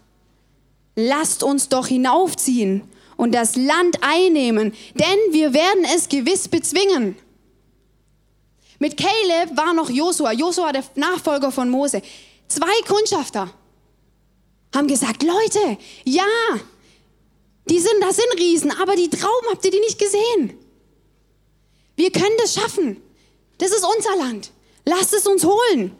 lasst 0.95 1.43
uns 1.43 1.69
doch 1.69 1.87
hinaufziehen 1.87 2.83
und 3.17 3.33
das 3.33 3.55
Land 3.55 3.97
einnehmen, 4.01 4.73
denn 4.93 5.17
wir 5.33 5.53
werden 5.53 5.85
es 5.95 6.07
gewiss 6.07 6.47
bezwingen. 6.47 7.17
Mit 8.79 8.97
Caleb 8.97 9.55
war 9.55 9.73
noch 9.73 9.89
Josua. 9.89 10.31
Josua, 10.31 10.71
der 10.71 10.83
Nachfolger 10.95 11.51
von 11.51 11.69
Mose. 11.69 12.01
Zwei 12.47 12.81
Kundschafter 12.87 13.49
haben 14.75 14.87
gesagt, 14.87 15.23
Leute, 15.23 15.77
ja, 16.03 16.25
die 17.69 17.79
sind, 17.79 18.01
das 18.01 18.17
sind 18.17 18.27
Riesen, 18.37 18.71
aber 18.71 18.95
die 18.95 19.09
Trauben 19.09 19.47
habt 19.49 19.65
ihr 19.65 19.71
die 19.71 19.79
nicht 19.79 19.97
gesehen. 19.97 20.53
Wir 21.95 22.11
können 22.11 22.35
das 22.39 22.53
schaffen. 22.53 23.01
Das 23.57 23.71
ist 23.71 23.85
unser 23.85 24.15
Land. 24.17 24.51
Lasst 24.85 25.13
es 25.13 25.25
uns 25.25 25.45
holen. 25.45 25.95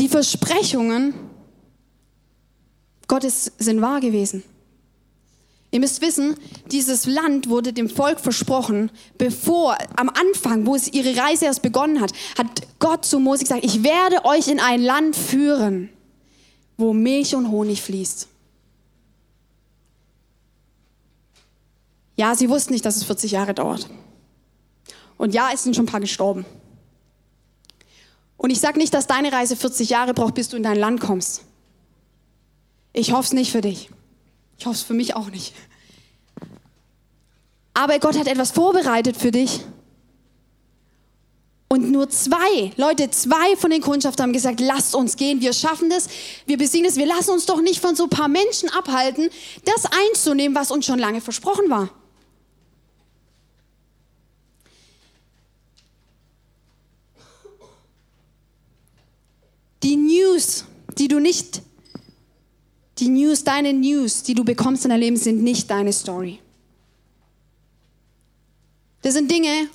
Die 0.00 0.08
Versprechungen 0.08 1.14
Gottes 3.08 3.52
sind 3.58 3.80
wahr 3.82 4.00
gewesen. 4.00 4.42
Ihr 5.74 5.80
müsst 5.80 6.02
wissen, 6.02 6.36
dieses 6.70 7.04
Land 7.04 7.48
wurde 7.48 7.72
dem 7.72 7.90
Volk 7.90 8.20
versprochen, 8.20 8.92
bevor 9.18 9.76
am 9.96 10.08
Anfang, 10.08 10.66
wo 10.66 10.76
es 10.76 10.86
ihre 10.92 11.16
Reise 11.20 11.46
erst 11.46 11.62
begonnen 11.62 12.00
hat, 12.00 12.12
hat 12.38 12.62
Gott 12.78 13.04
zu 13.04 13.18
Mose 13.18 13.42
gesagt, 13.42 13.64
ich 13.64 13.82
werde 13.82 14.24
euch 14.24 14.46
in 14.46 14.60
ein 14.60 14.80
Land 14.80 15.16
führen, 15.16 15.90
wo 16.76 16.92
Milch 16.92 17.34
und 17.34 17.50
Honig 17.50 17.82
fließt. 17.82 18.28
Ja, 22.14 22.36
sie 22.36 22.48
wussten 22.48 22.72
nicht, 22.72 22.84
dass 22.84 22.94
es 22.94 23.02
40 23.02 23.32
Jahre 23.32 23.52
dauert. 23.52 23.90
Und 25.16 25.34
ja, 25.34 25.50
es 25.52 25.64
sind 25.64 25.74
schon 25.74 25.86
ein 25.86 25.90
paar 25.90 25.98
gestorben. 25.98 26.46
Und 28.36 28.50
ich 28.50 28.60
sage 28.60 28.78
nicht, 28.78 28.94
dass 28.94 29.08
deine 29.08 29.32
Reise 29.32 29.56
40 29.56 29.90
Jahre 29.90 30.14
braucht, 30.14 30.36
bis 30.36 30.50
du 30.50 30.56
in 30.56 30.62
dein 30.62 30.78
Land 30.78 31.00
kommst. 31.00 31.42
Ich 32.92 33.10
hoffe 33.10 33.26
es 33.26 33.32
nicht 33.32 33.50
für 33.50 33.60
dich. 33.60 33.90
Ich 34.58 34.66
hoffe 34.66 34.76
es 34.76 34.82
für 34.82 34.94
mich 34.94 35.14
auch 35.14 35.30
nicht. 35.30 35.52
Aber 37.74 37.98
Gott 37.98 38.16
hat 38.16 38.28
etwas 38.28 38.52
vorbereitet 38.52 39.16
für 39.16 39.32
dich. 39.32 39.60
Und 41.68 41.90
nur 41.90 42.08
zwei, 42.08 42.70
Leute, 42.76 43.10
zwei 43.10 43.56
von 43.56 43.70
den 43.70 43.80
Kundschaftern 43.80 44.26
haben 44.26 44.32
gesagt, 44.32 44.60
lasst 44.60 44.94
uns 44.94 45.16
gehen, 45.16 45.40
wir 45.40 45.52
schaffen 45.52 45.90
das, 45.90 46.08
wir 46.46 46.56
besiegen 46.56 46.86
es, 46.86 46.94
wir 46.94 47.06
lassen 47.06 47.30
uns 47.30 47.46
doch 47.46 47.60
nicht 47.60 47.80
von 47.80 47.96
so 47.96 48.04
ein 48.04 48.10
paar 48.10 48.28
Menschen 48.28 48.68
abhalten, 48.68 49.28
das 49.64 49.86
einzunehmen, 49.86 50.56
was 50.56 50.70
uns 50.70 50.86
schon 50.86 51.00
lange 51.00 51.20
versprochen 51.20 51.68
war. 51.70 51.90
Die 59.82 59.96
News, 59.96 60.64
die 60.96 61.08
du 61.08 61.18
nicht 61.18 61.60
die 62.98 63.08
News, 63.08 63.44
deine 63.44 63.72
News, 63.72 64.22
die 64.22 64.34
du 64.34 64.44
bekommst 64.44 64.84
in 64.84 64.90
deinem 64.90 65.00
Leben, 65.00 65.16
sind 65.16 65.42
nicht 65.42 65.70
deine 65.70 65.92
Story. 65.92 66.38
Das 69.02 69.14
sind 69.14 69.30
Dinge 69.30 69.68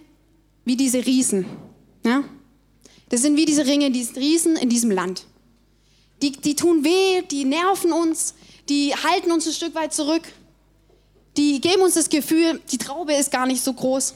wie 0.65 0.75
diese 0.75 1.05
Riesen. 1.05 1.45
Ja? 2.03 2.23
Das 3.09 3.21
sind 3.21 3.35
wie 3.35 3.45
diese 3.45 3.65
Ringe, 3.65 3.91
diese 3.91 4.15
Riesen 4.15 4.55
in 4.55 4.69
diesem 4.69 4.91
Land. 4.91 5.25
Die, 6.21 6.31
die 6.31 6.55
tun 6.55 6.83
weh, 6.83 7.21
die 7.23 7.45
nerven 7.45 7.91
uns, 7.91 8.35
die 8.69 8.93
halten 8.93 9.31
uns 9.31 9.47
ein 9.47 9.53
Stück 9.53 9.75
weit 9.75 9.93
zurück. 9.93 10.23
Die 11.37 11.61
geben 11.61 11.81
uns 11.81 11.93
das 11.93 12.09
Gefühl, 12.09 12.59
die 12.71 12.77
Traube 12.77 13.13
ist 13.13 13.31
gar 13.31 13.45
nicht 13.45 13.63
so 13.63 13.73
groß. 13.73 14.15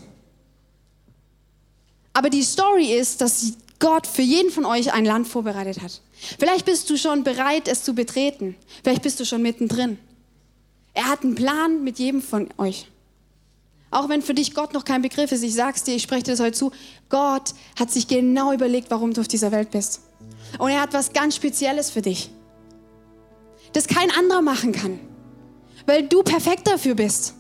Aber 2.14 2.30
die 2.30 2.44
Story 2.44 2.94
ist, 2.94 3.22
dass 3.22 3.54
Gott 3.80 4.06
für 4.06 4.22
jeden 4.22 4.52
von 4.52 4.66
euch 4.66 4.94
ein 4.94 5.06
Land 5.06 5.28
vorbereitet 5.28 5.82
hat. 5.82 6.02
Vielleicht 6.40 6.66
bist 6.66 6.90
du 6.90 6.98
schon 6.98 7.24
bereit, 7.24 7.68
es 7.68 7.84
zu 7.84 7.94
betreten. 7.94 8.56
Vielleicht 8.84 9.02
bist 9.02 9.20
du 9.20 9.26
schon 9.26 9.42
mittendrin. 9.42 9.98
Er 10.94 11.08
hat 11.10 11.24
einen 11.24 11.36
Plan 11.36 11.84
mit 11.84 12.00
jedem 12.00 12.22
von 12.22 12.50
euch. 12.58 12.88
Auch 13.92 14.10
wenn 14.10 14.22
für 14.22 14.34
dich 14.34 14.56
Gott 14.56 14.74
noch 14.74 14.86
kein 14.86 15.02
Begriff 15.02 15.32
ist, 15.32 15.44
ich 15.44 15.54
sag's 15.54 15.84
dir, 15.84 15.96
ich 15.96 16.04
spreche 16.04 16.24
dir 16.24 16.32
das 16.32 16.40
heute 16.40 16.58
zu, 16.58 16.72
Gott 17.10 17.54
hat 17.78 17.92
sich 17.92 18.08
genau 18.08 18.52
überlegt, 18.52 18.90
warum 18.90 19.14
du 19.14 19.22
auf 19.22 19.28
dieser 19.28 19.52
Welt 19.52 19.70
bist. 19.70 20.02
Und 20.58 20.72
er 20.72 20.82
hat 20.82 20.94
was 20.94 21.14
ganz 21.14 21.36
Spezielles 21.36 21.92
für 21.92 22.02
dich, 22.02 22.30
das 23.74 23.88
kein 23.88 24.10
anderer 24.12 24.42
machen 24.42 24.72
kann, 24.72 25.00
weil 25.86 26.08
du 26.08 26.24
perfekt 26.24 26.68
dafür 26.68 26.96
bist. 26.96 27.36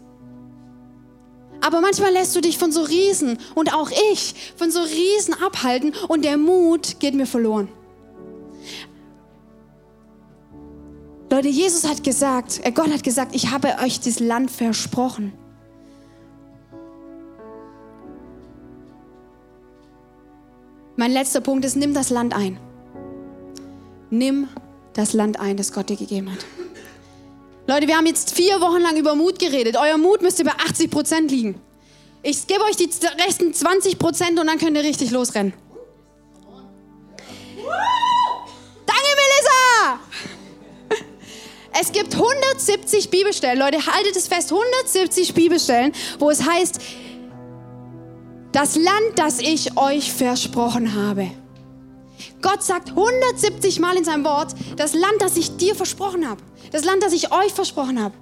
Aber 1.62 1.82
manchmal 1.82 2.12
lässt 2.12 2.36
du 2.36 2.42
dich 2.42 2.58
von 2.58 2.72
so 2.72 2.82
Riesen 2.82 3.40
und 3.56 3.74
auch 3.74 3.90
ich 4.12 4.36
von 4.56 4.70
so 4.70 4.82
Riesen 4.82 5.34
abhalten 5.34 5.94
und 6.08 6.26
der 6.26 6.38
Mut 6.38 7.00
geht 7.00 7.16
mir 7.16 7.26
verloren. 7.26 7.70
Leute, 11.34 11.48
Jesus 11.48 11.90
hat 11.90 12.04
gesagt, 12.04 12.60
äh, 12.62 12.72
Gott 12.72 12.92
hat 12.92 13.04
gesagt, 13.04 13.34
ich 13.34 13.50
habe 13.50 13.70
euch 13.84 14.00
das 14.00 14.20
Land 14.20 14.52
versprochen. 14.52 15.34
Mein 20.96 21.12
letzter 21.12 21.42
Punkt 21.42 21.66
ist, 21.66 21.76
nimm 21.76 21.96
das 21.96 22.12
Land 22.12 22.36
ein. 22.36 22.60
Nimm 24.12 24.48
das 24.94 25.14
Land 25.14 25.40
ein, 25.40 25.58
das 25.58 25.74
Gott 25.74 25.90
dir 25.90 25.96
gegeben 25.96 26.32
hat. 26.32 26.46
Leute, 27.66 27.88
wir 27.88 27.98
haben 27.98 28.06
jetzt 28.06 28.36
vier 28.36 28.62
Wochen 28.62 28.84
lang 28.84 28.96
über 28.96 29.16
Mut 29.16 29.40
geredet. 29.40 29.76
Euer 29.76 29.98
Mut 29.98 30.22
müsste 30.22 30.44
bei 30.44 30.52
80 30.52 30.92
Prozent 30.92 31.32
liegen. 31.32 31.60
Ich 32.22 32.46
gebe 32.46 32.62
euch 32.66 32.76
die 32.76 32.92
resten 33.26 33.56
20 33.56 33.98
Prozent 33.98 34.40
und 34.40 34.46
dann 34.46 34.60
könnt 34.60 34.78
ihr 34.78 34.84
richtig 34.84 35.10
losrennen. 35.10 35.54
Es 41.80 41.92
gibt 41.92 42.14
170 42.14 43.10
Bibelstellen, 43.10 43.58
Leute, 43.58 43.86
haltet 43.86 44.16
es 44.16 44.28
fest, 44.28 44.52
170 44.52 45.34
Bibelstellen, 45.34 45.92
wo 46.20 46.30
es 46.30 46.48
heißt, 46.48 46.80
das 48.52 48.76
Land, 48.76 49.14
das 49.16 49.40
ich 49.40 49.76
euch 49.78 50.14
versprochen 50.14 50.94
habe. 50.94 51.32
Gott 52.42 52.62
sagt 52.62 52.90
170 52.90 53.80
Mal 53.80 53.98
in 53.98 54.04
seinem 54.04 54.24
Wort, 54.24 54.54
das 54.78 54.94
Land, 54.94 55.16
das 55.20 55.36
ich 55.38 55.58
dir 55.58 55.76
versprochen 55.76 56.30
habe. 56.30 56.42
Das 56.72 56.86
Land, 56.86 57.02
das 57.02 57.14
ich 57.14 57.32
euch 57.32 57.52
versprochen 57.52 58.02
habe. 58.02 58.14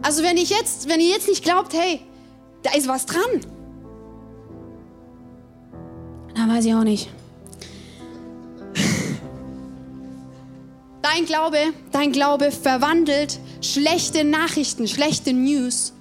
Also 0.00 0.22
wenn, 0.22 0.36
ich 0.36 0.50
jetzt, 0.50 0.88
wenn 0.88 1.00
ihr 1.00 1.08
jetzt 1.08 1.28
nicht 1.28 1.42
glaubt, 1.42 1.74
hey, 1.74 2.00
da 2.62 2.72
ist 2.72 2.88
was 2.88 3.04
dran, 3.06 3.40
dann 6.34 6.50
weiß 6.50 6.64
ich 6.64 6.74
auch 6.74 6.84
nicht. 6.84 7.10
Dein 11.14 11.26
Glaube, 11.26 11.58
dein 11.92 12.10
Glaube 12.10 12.50
verwandelt 12.50 13.38
schlechte 13.60 14.24
Nachrichten, 14.24 14.88
schlechte 14.88 15.32
News 15.32 15.92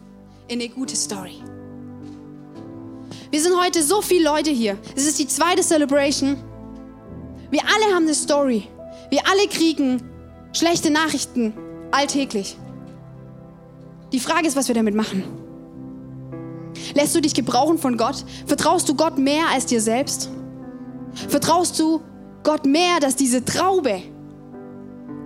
in 0.47 0.59
eine 0.59 0.69
gute 0.69 0.95
Story. 0.95 1.35
Wir 3.29 3.39
sind 3.39 3.53
heute 3.61 3.83
so 3.83 4.01
viele 4.01 4.23
Leute 4.23 4.49
hier. 4.49 4.75
Es 4.95 5.05
ist 5.05 5.19
die 5.19 5.27
zweite 5.27 5.61
Celebration. 5.61 6.37
Wir 7.51 7.61
alle 7.61 7.93
haben 7.93 8.05
eine 8.05 8.15
Story. 8.15 8.67
Wir 9.11 9.21
alle 9.29 9.47
kriegen 9.49 10.01
schlechte 10.51 10.89
Nachrichten 10.89 11.53
alltäglich. 11.91 12.57
Die 14.13 14.19
Frage 14.19 14.47
ist, 14.47 14.55
was 14.55 14.67
wir 14.67 14.73
damit 14.73 14.95
machen. 14.95 15.23
Lässt 16.95 17.13
du 17.13 17.21
dich 17.21 17.35
gebrauchen 17.35 17.77
von 17.77 17.97
Gott? 17.97 18.25
Vertraust 18.47 18.89
du 18.89 18.95
Gott 18.95 19.19
mehr 19.19 19.43
als 19.53 19.67
dir 19.67 19.79
selbst? 19.79 20.31
Vertraust 21.29 21.79
du 21.79 22.01
Gott 22.41 22.65
mehr, 22.65 22.99
dass 22.99 23.15
diese 23.15 23.45
Traube, 23.45 24.01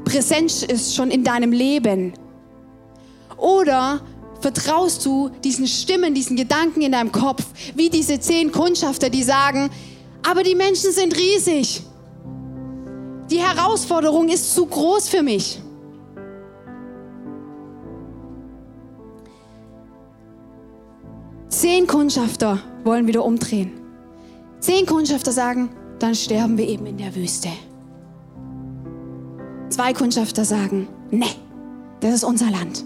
präsent 0.08 0.64
ist 0.64 0.96
schon 0.96 1.12
in 1.12 1.24
deinem 1.24 1.52
Leben? 1.52 2.14
Oder 3.38 4.02
vertraust 4.40 5.06
du 5.06 5.30
diesen 5.44 5.68
Stimmen, 5.68 6.14
diesen 6.14 6.38
Gedanken 6.38 6.82
in 6.82 6.94
deinem 6.94 7.12
Kopf, 7.12 7.44
wie 7.76 7.90
diese 7.90 8.18
zehn 8.20 8.52
Kundschafter, 8.52 9.10
die 9.10 9.24
sagen, 9.24 9.70
aber 10.28 10.44
die 10.44 10.56
Menschen 10.56 10.92
sind 10.92 11.16
riesig. 11.18 11.82
Die 13.30 13.40
Herausforderung 13.40 14.30
ist 14.30 14.56
zu 14.56 14.66
groß 14.66 15.10
für 15.10 15.22
mich. 15.22 15.62
Zehn 21.50 21.86
Kundschafter 21.86 22.60
wollen 22.86 23.08
wieder 23.08 23.26
umdrehen. 23.26 23.72
Zehn 24.60 24.86
Kundschafter 24.86 25.34
sagen, 25.34 25.70
dann 26.00 26.16
sterben 26.16 26.58
wir 26.58 26.68
eben 26.68 26.86
in 26.86 26.98
der 26.98 27.14
Wüste. 27.14 27.50
Zwei 29.78 29.94
Kundschafter 29.94 30.44
sagen, 30.44 30.88
ne, 31.12 31.28
das 32.00 32.12
ist 32.12 32.24
unser 32.24 32.50
Land. 32.50 32.84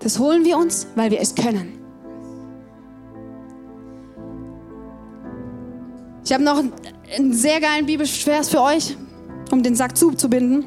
Das 0.00 0.18
holen 0.18 0.44
wir 0.44 0.58
uns, 0.58 0.88
weil 0.96 1.12
wir 1.12 1.20
es 1.20 1.32
können. 1.32 1.78
Ich 6.24 6.32
habe 6.32 6.42
noch 6.42 6.60
einen 7.16 7.32
sehr 7.32 7.60
geilen 7.60 7.86
Bibelvers 7.86 8.48
für 8.48 8.60
euch, 8.62 8.96
um 9.52 9.62
den 9.62 9.76
Sack 9.76 9.96
zuzubinden. 9.96 10.64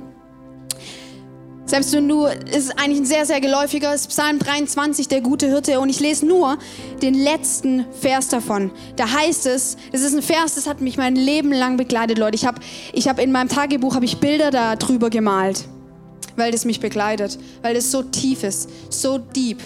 Selbst 1.72 1.94
wenn 1.94 2.10
du, 2.10 2.26
ist 2.26 2.78
eigentlich 2.78 3.00
ein 3.00 3.06
sehr, 3.06 3.26
sehr 3.26 3.40
geläufiger, 3.40 3.94
ist 3.94 4.10
Psalm 4.10 4.40
23, 4.40 5.08
der 5.08 5.22
gute 5.22 5.48
Hirte. 5.48 5.80
Und 5.80 5.88
ich 5.88 6.02
lese 6.02 6.26
nur 6.26 6.58
den 7.02 7.14
letzten 7.14 7.86
Vers 8.02 8.28
davon. 8.28 8.72
Da 8.98 9.10
heißt 9.10 9.46
es, 9.46 9.78
das 9.94 10.02
ist 10.02 10.14
ein 10.14 10.22
Vers, 10.22 10.56
das 10.56 10.68
hat 10.68 10.82
mich 10.82 10.98
mein 10.98 11.16
Leben 11.16 11.54
lang 11.54 11.78
begleitet, 11.78 12.18
Leute. 12.18 12.36
Ich 12.36 12.46
habe 12.46 12.60
ich 12.92 13.08
hab 13.08 13.20
in 13.20 13.32
meinem 13.32 13.48
Tagebuch 13.48 13.96
habe 13.96 14.04
ich 14.04 14.18
Bilder 14.18 14.52
da 14.52 14.76
drüber 14.76 15.10
gemalt, 15.10 15.64
weil 16.36 16.52
das 16.52 16.66
mich 16.66 16.82
begleitet, 16.82 17.40
weil 17.62 17.74
das 17.74 17.90
so 17.90 18.04
tief 18.04 18.44
ist, 18.44 18.70
so 18.90 19.18
deep. 19.18 19.60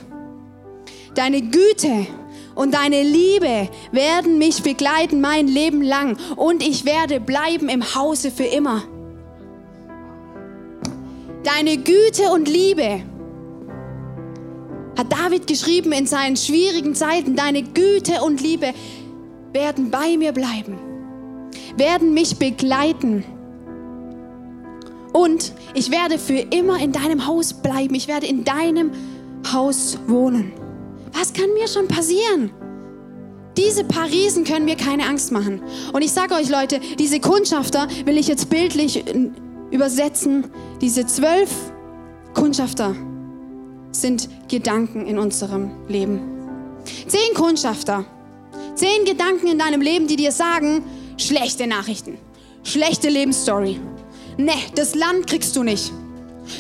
Deine 1.15 1.41
Güte 1.41 2.06
und 2.54 2.76
deine 2.76 3.02
Liebe 3.02 3.68
werden 3.91 4.38
mich 4.38 4.62
begleiten 4.62 5.22
mein 5.22 5.48
Leben 5.48 5.82
lang 5.82 6.18
und 6.36 6.62
ich 6.62 6.86
werde 6.86 7.20
bleiben 7.20 7.68
im 7.68 7.96
Hause 7.96 8.30
für 8.30 8.46
immer. 8.46 8.84
Deine 11.46 11.78
Güte 11.78 12.32
und 12.34 12.50
Liebe 12.50 13.04
hat 14.98 15.12
David 15.12 15.46
geschrieben 15.46 15.92
in 15.92 16.08
seinen 16.08 16.38
schwierigen 16.38 16.96
Zeiten. 16.96 17.36
Deine 17.36 17.62
Güte 17.62 18.24
und 18.24 18.42
Liebe 18.42 18.74
werden 19.54 19.92
bei 19.92 20.18
mir 20.18 20.32
bleiben. 20.32 20.80
werden 21.78 22.16
mich 22.16 22.38
begleiten. 22.38 23.24
Und 25.14 25.54
ich 25.76 25.92
werde 25.92 26.18
für 26.18 26.40
immer 26.40 26.80
in 26.80 26.92
deinem 26.92 27.28
Haus 27.28 27.54
bleiben. 27.54 27.94
Ich 27.94 28.08
werde 28.08 28.26
in 28.26 28.44
deinem 28.44 28.92
Haus 29.54 30.00
wohnen. 30.08 30.52
Was 31.14 31.32
kann 31.32 31.54
mir 31.54 31.68
schon 31.68 31.88
passieren? 31.88 32.50
Diese 33.56 33.84
paar 33.84 34.08
Riesen 34.08 34.46
können 34.46 34.66
mir 34.66 34.78
keine 34.78 35.06
Angst 35.06 35.32
machen. 35.32 35.62
Und 35.94 36.02
ich 36.02 36.12
sage 36.12 36.34
euch 36.34 36.50
Leute, 36.50 36.80
diese 36.98 37.20
Kundschafter 37.20 37.88
will 38.06 38.18
ich 38.18 38.28
jetzt 38.28 38.50
bildlich 38.50 39.04
übersetzen. 39.76 40.46
Diese 40.82 41.06
zwölf 41.06 41.52
Kundschafter 42.34 42.96
sind 43.92 44.30
Gedanken 44.50 45.06
in 45.06 45.20
unserem 45.20 45.72
Leben. 45.88 46.22
Zehn 47.08 47.34
Kundschafter, 47.36 48.06
zehn 48.76 49.06
Gedanken 49.06 49.48
in 49.48 49.60
deinem 49.60 49.82
Leben, 49.82 50.08
die 50.08 50.16
dir 50.16 50.32
sagen, 50.32 50.84
schlechte 51.18 51.68
Nachrichten, 51.68 52.18
schlechte 52.64 53.10
Lebensstory. 53.10 53.80
Ne, 54.38 54.54
das 54.76 54.96
Land 54.96 55.28
kriegst 55.28 55.56
du 55.56 55.64
nicht. 55.64 55.92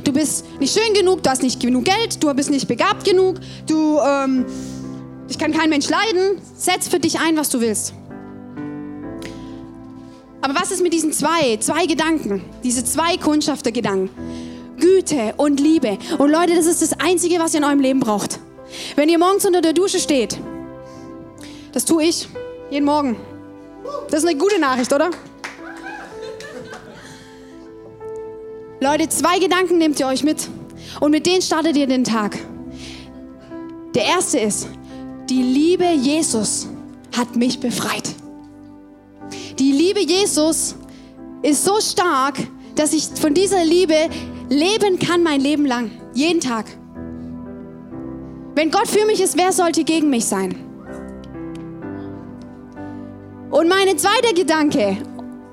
Du 0.03 0.11
bist 0.11 0.45
nicht 0.59 0.77
schön 0.77 0.93
genug, 0.93 1.23
du 1.23 1.29
hast 1.29 1.43
nicht 1.43 1.59
genug 1.59 1.85
Geld, 1.85 2.21
du 2.23 2.33
bist 2.33 2.49
nicht 2.49 2.67
begabt 2.67 3.05
genug, 3.05 3.39
du, 3.67 3.99
ähm, 3.99 4.45
ich 5.29 5.37
kann 5.37 5.51
kein 5.51 5.69
Mensch 5.69 5.89
leiden. 5.89 6.41
Setz 6.57 6.87
für 6.87 6.99
dich 6.99 7.19
ein, 7.19 7.37
was 7.37 7.49
du 7.49 7.61
willst. 7.61 7.93
Aber 10.45 10.61
was 10.61 10.69
ist 10.69 10.83
mit 10.83 10.93
diesen 10.93 11.11
zwei, 11.11 11.57
zwei 11.57 11.87
Gedanken, 11.87 12.43
diese 12.63 12.85
zwei 12.85 13.17
Kundschaftergedanken? 13.17 14.11
Güte 14.77 15.33
und 15.37 15.59
Liebe. 15.59 15.97
Und 16.19 16.29
Leute, 16.29 16.53
das 16.53 16.67
ist 16.67 16.83
das 16.83 16.99
Einzige, 16.99 17.39
was 17.39 17.55
ihr 17.55 17.61
in 17.61 17.63
eurem 17.63 17.79
Leben 17.79 17.99
braucht. 17.99 18.39
Wenn 18.95 19.09
ihr 19.09 19.17
morgens 19.17 19.43
unter 19.47 19.61
der 19.61 19.73
Dusche 19.73 19.97
steht, 19.97 20.37
das 21.71 21.83
tue 21.83 22.03
ich 22.03 22.27
jeden 22.69 22.85
Morgen. 22.85 23.15
Das 24.11 24.19
ist 24.19 24.29
eine 24.29 24.37
gute 24.37 24.59
Nachricht, 24.59 24.93
oder? 24.93 25.09
Leute, 28.79 29.09
zwei 29.09 29.39
Gedanken 29.39 29.79
nehmt 29.79 29.99
ihr 29.99 30.05
euch 30.05 30.23
mit 30.23 30.47
und 30.99 31.09
mit 31.09 31.25
denen 31.25 31.41
startet 31.41 31.75
ihr 31.75 31.87
den 31.87 32.03
Tag. 32.03 32.37
Der 33.95 34.03
erste 34.03 34.37
ist, 34.37 34.67
die 35.27 35.41
Liebe 35.41 35.89
Jesus 35.89 36.67
hat 37.17 37.35
mich 37.35 37.59
befreit. 37.59 38.13
Die 39.59 39.71
Liebe 39.71 40.01
Jesus 40.01 40.75
ist 41.41 41.63
so 41.63 41.79
stark, 41.79 42.35
dass 42.75 42.91
ich 42.91 43.05
von 43.05 43.33
dieser 43.33 43.63
Liebe 43.63 43.95
leben 44.49 44.99
kann 44.99 45.23
mein 45.23 45.39
Leben 45.39 45.65
lang, 45.65 45.91
jeden 46.13 46.41
Tag. 46.41 46.65
Wenn 48.53 48.69
Gott 48.69 48.87
für 48.87 49.05
mich 49.05 49.21
ist, 49.21 49.37
wer 49.37 49.53
sollte 49.53 49.85
gegen 49.85 50.09
mich 50.09 50.25
sein? 50.25 50.55
Und 53.49 53.69
mein 53.69 53.97
zweiter 53.97 54.33
Gedanke 54.33 54.97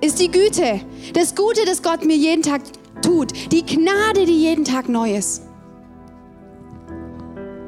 ist 0.00 0.18
die 0.20 0.30
Güte, 0.30 0.80
das 1.14 1.36
Gute, 1.36 1.64
das 1.64 1.80
Gott 1.80 2.04
mir 2.04 2.16
jeden 2.16 2.42
Tag 2.42 2.62
tut, 3.02 3.32
die 3.52 3.64
Gnade, 3.64 4.26
die 4.26 4.42
jeden 4.42 4.64
Tag 4.64 4.88
neu 4.88 5.14
ist. 5.14 5.42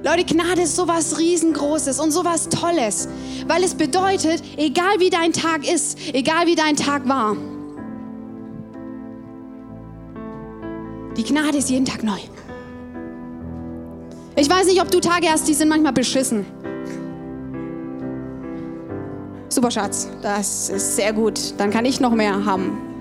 Leute, 0.04 0.24
Gnade 0.24 0.62
ist 0.62 0.76
sowas 0.76 1.18
riesengroßes 1.18 1.98
und 1.98 2.10
sowas 2.10 2.50
Tolles, 2.50 3.08
weil 3.46 3.64
es 3.64 3.74
bedeutet, 3.74 4.42
egal 4.58 5.00
wie 5.00 5.08
dein 5.08 5.32
Tag 5.32 5.66
ist, 5.66 5.98
egal 6.12 6.46
wie 6.46 6.54
dein 6.54 6.76
Tag 6.76 7.08
war, 7.08 7.36
Die 11.16 11.22
Gnade 11.22 11.58
ist 11.58 11.70
jeden 11.70 11.84
Tag 11.84 12.02
neu. 12.02 12.18
Ich 14.36 14.50
weiß 14.50 14.66
nicht, 14.66 14.82
ob 14.82 14.90
du 14.90 14.98
Tage 14.98 15.28
hast, 15.28 15.46
die 15.46 15.54
sind 15.54 15.68
manchmal 15.68 15.92
beschissen. 15.92 16.44
Super 19.48 19.70
Schatz, 19.70 20.08
das 20.22 20.70
ist 20.70 20.96
sehr 20.96 21.12
gut. 21.12 21.54
Dann 21.56 21.70
kann 21.70 21.84
ich 21.84 22.00
noch 22.00 22.10
mehr 22.10 22.44
haben. 22.44 22.93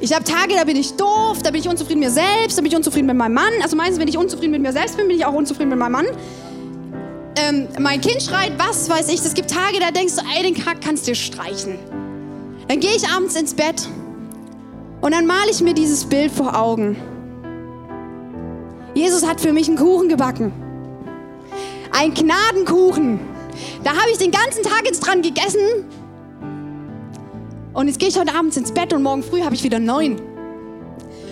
Ich 0.00 0.12
habe 0.12 0.24
Tage, 0.24 0.54
da 0.54 0.64
bin 0.64 0.76
ich 0.76 0.94
doof, 0.94 1.42
da 1.42 1.50
bin 1.50 1.60
ich 1.60 1.68
unzufrieden 1.68 2.00
mit 2.00 2.08
mir 2.08 2.14
selbst, 2.14 2.58
da 2.58 2.62
bin 2.62 2.70
ich 2.70 2.76
unzufrieden 2.76 3.06
mit 3.06 3.16
meinem 3.16 3.34
Mann. 3.34 3.52
Also 3.62 3.76
meistens, 3.76 4.00
wenn 4.00 4.08
ich 4.08 4.18
unzufrieden 4.18 4.50
mit 4.50 4.62
mir 4.62 4.72
selbst 4.72 4.96
bin, 4.96 5.08
bin 5.08 5.16
ich 5.16 5.24
auch 5.24 5.32
unzufrieden 5.32 5.70
mit 5.70 5.78
meinem 5.78 5.92
Mann. 5.92 6.06
Ähm, 7.36 7.68
mein 7.78 8.00
Kind 8.00 8.22
schreit, 8.22 8.52
was 8.58 8.88
weiß 8.88 9.08
ich. 9.08 9.20
Es 9.24 9.34
gibt 9.34 9.50
Tage, 9.50 9.78
da 9.80 9.90
denkst 9.90 10.16
du, 10.16 10.22
ey, 10.36 10.42
den 10.42 10.54
Kack 10.54 10.80
kannst 10.80 11.06
du 11.06 11.12
dir 11.12 11.16
streichen. 11.16 11.78
Dann 12.68 12.80
gehe 12.80 12.94
ich 12.94 13.08
abends 13.08 13.34
ins 13.36 13.54
Bett 13.54 13.88
und 15.00 15.12
dann 15.12 15.26
male 15.26 15.50
ich 15.50 15.60
mir 15.60 15.74
dieses 15.74 16.04
Bild 16.04 16.32
vor 16.32 16.58
Augen. 16.58 16.96
Jesus 18.94 19.26
hat 19.26 19.40
für 19.40 19.52
mich 19.52 19.68
einen 19.68 19.76
Kuchen 19.76 20.08
gebacken. 20.08 20.52
Ein 21.92 22.14
Gnadenkuchen. 22.14 23.20
Da 23.82 23.90
habe 23.90 24.10
ich 24.12 24.18
den 24.18 24.30
ganzen 24.30 24.62
Tag 24.62 24.82
jetzt 24.84 25.00
dran 25.00 25.22
gegessen. 25.22 25.84
Und 27.74 27.88
jetzt 27.88 27.98
gehe 27.98 28.08
ich 28.08 28.18
heute 28.18 28.34
Abend 28.34 28.56
ins 28.56 28.70
Bett 28.70 28.92
und 28.92 29.02
morgen 29.02 29.24
früh 29.24 29.42
habe 29.42 29.54
ich 29.54 29.64
wieder 29.64 29.80
neun. 29.80 30.20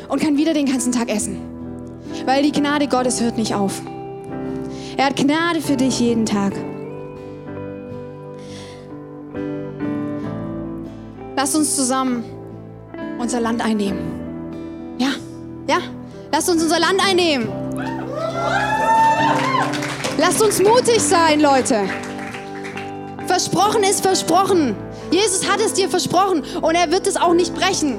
Und 0.08 0.20
kann 0.20 0.36
wieder 0.36 0.52
den 0.52 0.66
ganzen 0.66 0.92
Tag 0.92 1.08
essen. 1.08 1.38
Weil 2.26 2.42
die 2.42 2.52
Gnade 2.52 2.88
Gottes 2.88 3.20
hört 3.20 3.38
nicht 3.38 3.54
auf. 3.54 3.80
Er 4.96 5.06
hat 5.06 5.16
Gnade 5.16 5.60
für 5.60 5.76
dich 5.76 6.00
jeden 6.00 6.26
Tag. 6.26 6.52
Lass 11.36 11.54
uns 11.54 11.74
zusammen 11.76 12.24
unser 13.18 13.40
Land 13.40 13.64
einnehmen. 13.64 14.00
Ja, 14.98 15.10
ja, 15.68 15.78
lasst 16.30 16.50
uns 16.50 16.62
unser 16.62 16.80
Land 16.80 17.00
einnehmen. 17.08 17.48
Lasst 20.18 20.42
uns 20.42 20.60
mutig 20.60 21.00
sein, 21.00 21.40
Leute. 21.40 21.84
Versprochen 23.26 23.82
ist 23.84 24.02
versprochen. 24.02 24.76
Jesus 25.12 25.48
hat 25.48 25.60
es 25.60 25.74
dir 25.74 25.88
versprochen 25.88 26.42
und 26.62 26.74
er 26.74 26.90
wird 26.90 27.06
es 27.06 27.16
auch 27.16 27.34
nicht 27.34 27.54
brechen. 27.54 27.98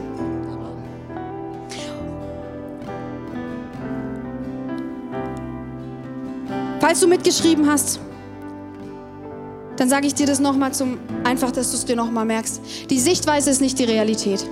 Falls 6.80 7.00
du 7.00 7.08
mitgeschrieben 7.08 7.70
hast, 7.70 8.00
dann 9.78 9.90
sage 9.90 10.08
ich 10.08 10.16
dir 10.16 10.26
das 10.26 10.40
nochmal 10.40 10.74
zum, 10.74 11.00
einfach, 11.24 11.52
dass 11.52 11.72
du 11.72 11.78
es 11.78 11.86
dir 11.86 11.96
nochmal 11.96 12.26
merkst. 12.26 12.62
Die 12.90 13.00
Sichtweise 13.00 13.52
ist 13.52 13.62
nicht 13.62 13.80
die 13.80 13.86
Realität. 13.86 14.46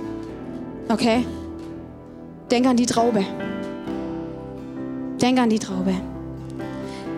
Okay? 0.88 1.26
Denk 2.50 2.66
an 2.66 2.76
die 2.76 2.86
Traube. 2.86 3.24
Denk 5.20 5.38
an 5.38 5.50
die 5.50 5.58
Traube. 5.58 5.94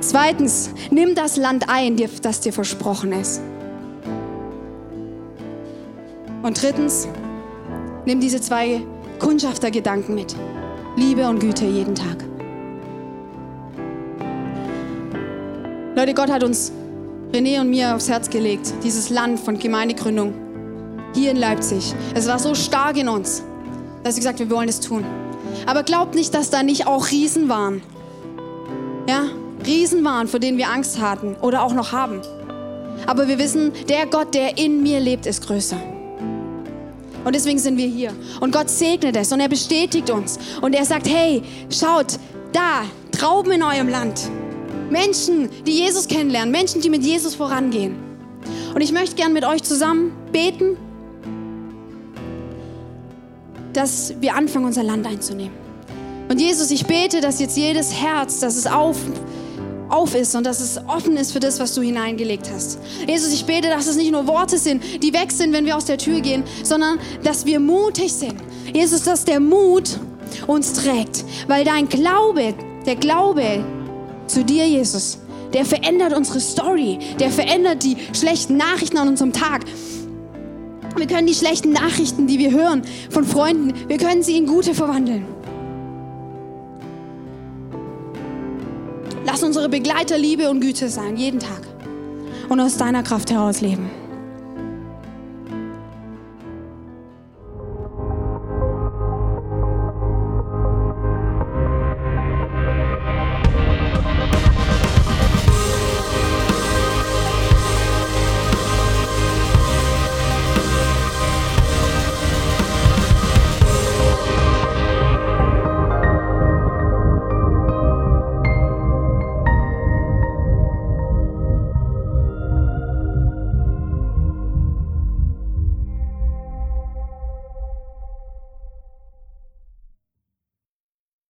Zweitens, 0.00 0.70
nimm 0.90 1.14
das 1.14 1.36
Land 1.36 1.68
ein, 1.68 1.96
das 2.22 2.40
dir 2.40 2.52
versprochen 2.52 3.12
ist. 3.12 3.40
Und 6.44 6.62
drittens, 6.62 7.08
nimm 8.06 8.20
diese 8.20 8.40
zwei 8.40 8.82
Kundschaftergedanken 9.18 10.14
mit. 10.14 10.36
Liebe 10.94 11.28
und 11.28 11.40
Güte 11.40 11.64
jeden 11.64 11.96
Tag. 11.96 12.24
Leute, 15.96 16.14
Gott 16.14 16.30
hat 16.30 16.44
uns, 16.44 16.70
René 17.32 17.60
und 17.60 17.70
mir, 17.70 17.96
aufs 17.96 18.08
Herz 18.08 18.30
gelegt, 18.30 18.72
dieses 18.84 19.10
Land 19.10 19.40
von 19.40 19.58
Gemeindegründung 19.58 20.32
hier 21.14 21.32
in 21.32 21.36
Leipzig. 21.36 21.92
Es 22.14 22.28
war 22.28 22.38
so 22.38 22.54
stark 22.54 22.96
in 22.96 23.08
uns 23.08 23.42
dass 24.04 24.14
sie 24.14 24.20
gesagt 24.20 24.38
wir 24.38 24.50
wollen 24.50 24.68
es 24.68 24.78
tun. 24.78 25.04
Aber 25.66 25.82
glaubt 25.82 26.14
nicht, 26.14 26.34
dass 26.34 26.50
da 26.50 26.62
nicht 26.62 26.86
auch 26.86 27.10
Riesen 27.10 27.48
waren. 27.48 27.82
Ja, 29.08 29.24
Riesen 29.66 30.04
waren, 30.04 30.28
vor 30.28 30.38
denen 30.38 30.58
wir 30.58 30.68
Angst 30.68 31.00
hatten 31.00 31.34
oder 31.40 31.62
auch 31.62 31.72
noch 31.72 31.90
haben. 31.90 32.20
Aber 33.06 33.26
wir 33.26 33.38
wissen, 33.38 33.72
der 33.88 34.06
Gott, 34.06 34.34
der 34.34 34.58
in 34.58 34.82
mir 34.82 35.00
lebt, 35.00 35.26
ist 35.26 35.46
größer. 35.46 35.76
Und 37.24 37.34
deswegen 37.34 37.58
sind 37.58 37.76
wir 37.76 37.86
hier. 37.86 38.12
Und 38.40 38.52
Gott 38.52 38.68
segnet 38.68 39.16
es 39.16 39.32
und 39.32 39.40
er 39.40 39.48
bestätigt 39.48 40.10
uns. 40.10 40.38
Und 40.60 40.74
er 40.74 40.84
sagt, 40.84 41.08
hey, 41.08 41.42
schaut, 41.70 42.18
da, 42.52 42.84
Trauben 43.12 43.52
in 43.52 43.62
eurem 43.62 43.88
Land. 43.88 44.28
Menschen, 44.90 45.48
die 45.66 45.72
Jesus 45.72 46.08
kennenlernen, 46.08 46.50
Menschen, 46.50 46.80
die 46.80 46.90
mit 46.90 47.02
Jesus 47.02 47.34
vorangehen. 47.34 47.94
Und 48.74 48.80
ich 48.80 48.92
möchte 48.92 49.16
gern 49.16 49.32
mit 49.32 49.44
euch 49.44 49.62
zusammen 49.62 50.12
beten 50.32 50.76
dass 53.76 54.14
wir 54.20 54.34
anfangen, 54.34 54.66
unser 54.66 54.82
Land 54.82 55.06
einzunehmen. 55.06 55.52
Und 56.28 56.40
Jesus, 56.40 56.70
ich 56.70 56.86
bete, 56.86 57.20
dass 57.20 57.40
jetzt 57.40 57.56
jedes 57.56 57.92
Herz, 57.92 58.40
dass 58.40 58.56
es 58.56 58.66
auf, 58.66 58.96
auf 59.88 60.14
ist 60.14 60.34
und 60.34 60.44
dass 60.44 60.60
es 60.60 60.78
offen 60.86 61.16
ist 61.16 61.32
für 61.32 61.40
das, 61.40 61.60
was 61.60 61.74
du 61.74 61.82
hineingelegt 61.82 62.50
hast. 62.52 62.78
Jesus, 63.06 63.32
ich 63.32 63.44
bete, 63.44 63.68
dass 63.68 63.86
es 63.86 63.96
nicht 63.96 64.12
nur 64.12 64.26
Worte 64.26 64.58
sind, 64.58 64.82
die 65.02 65.12
weg 65.12 65.30
sind, 65.30 65.52
wenn 65.52 65.66
wir 65.66 65.76
aus 65.76 65.84
der 65.84 65.98
Tür 65.98 66.20
gehen, 66.20 66.44
sondern 66.62 66.98
dass 67.22 67.46
wir 67.46 67.60
mutig 67.60 68.12
sind. 68.12 68.36
Jesus, 68.72 69.02
dass 69.02 69.24
der 69.24 69.40
Mut 69.40 69.98
uns 70.46 70.72
trägt, 70.72 71.24
weil 71.48 71.64
dein 71.64 71.88
Glaube, 71.88 72.54
der 72.86 72.96
Glaube 72.96 73.64
zu 74.26 74.44
dir, 74.44 74.66
Jesus, 74.66 75.18
der 75.52 75.64
verändert 75.64 76.12
unsere 76.12 76.40
Story, 76.40 76.98
der 77.20 77.30
verändert 77.30 77.82
die 77.84 77.96
schlechten 78.12 78.56
Nachrichten 78.56 78.98
an 78.98 79.08
unserem 79.08 79.32
Tag. 79.32 79.64
Wir 80.96 81.06
können 81.06 81.26
die 81.26 81.34
schlechten 81.34 81.72
Nachrichten, 81.72 82.26
die 82.26 82.38
wir 82.38 82.50
hören 82.50 82.82
von 83.10 83.24
Freunden, 83.24 83.72
wir 83.88 83.98
können 83.98 84.22
sie 84.22 84.36
in 84.36 84.46
gute 84.46 84.74
verwandeln. 84.74 85.33
Lass 89.34 89.42
unsere 89.42 89.68
Begleiter 89.68 90.16
Liebe 90.16 90.48
und 90.48 90.60
Güte 90.60 90.88
sein, 90.88 91.16
jeden 91.16 91.40
Tag. 91.40 91.62
Und 92.48 92.60
aus 92.60 92.76
deiner 92.76 93.02
Kraft 93.02 93.32
heraus 93.32 93.60
leben. 93.60 93.90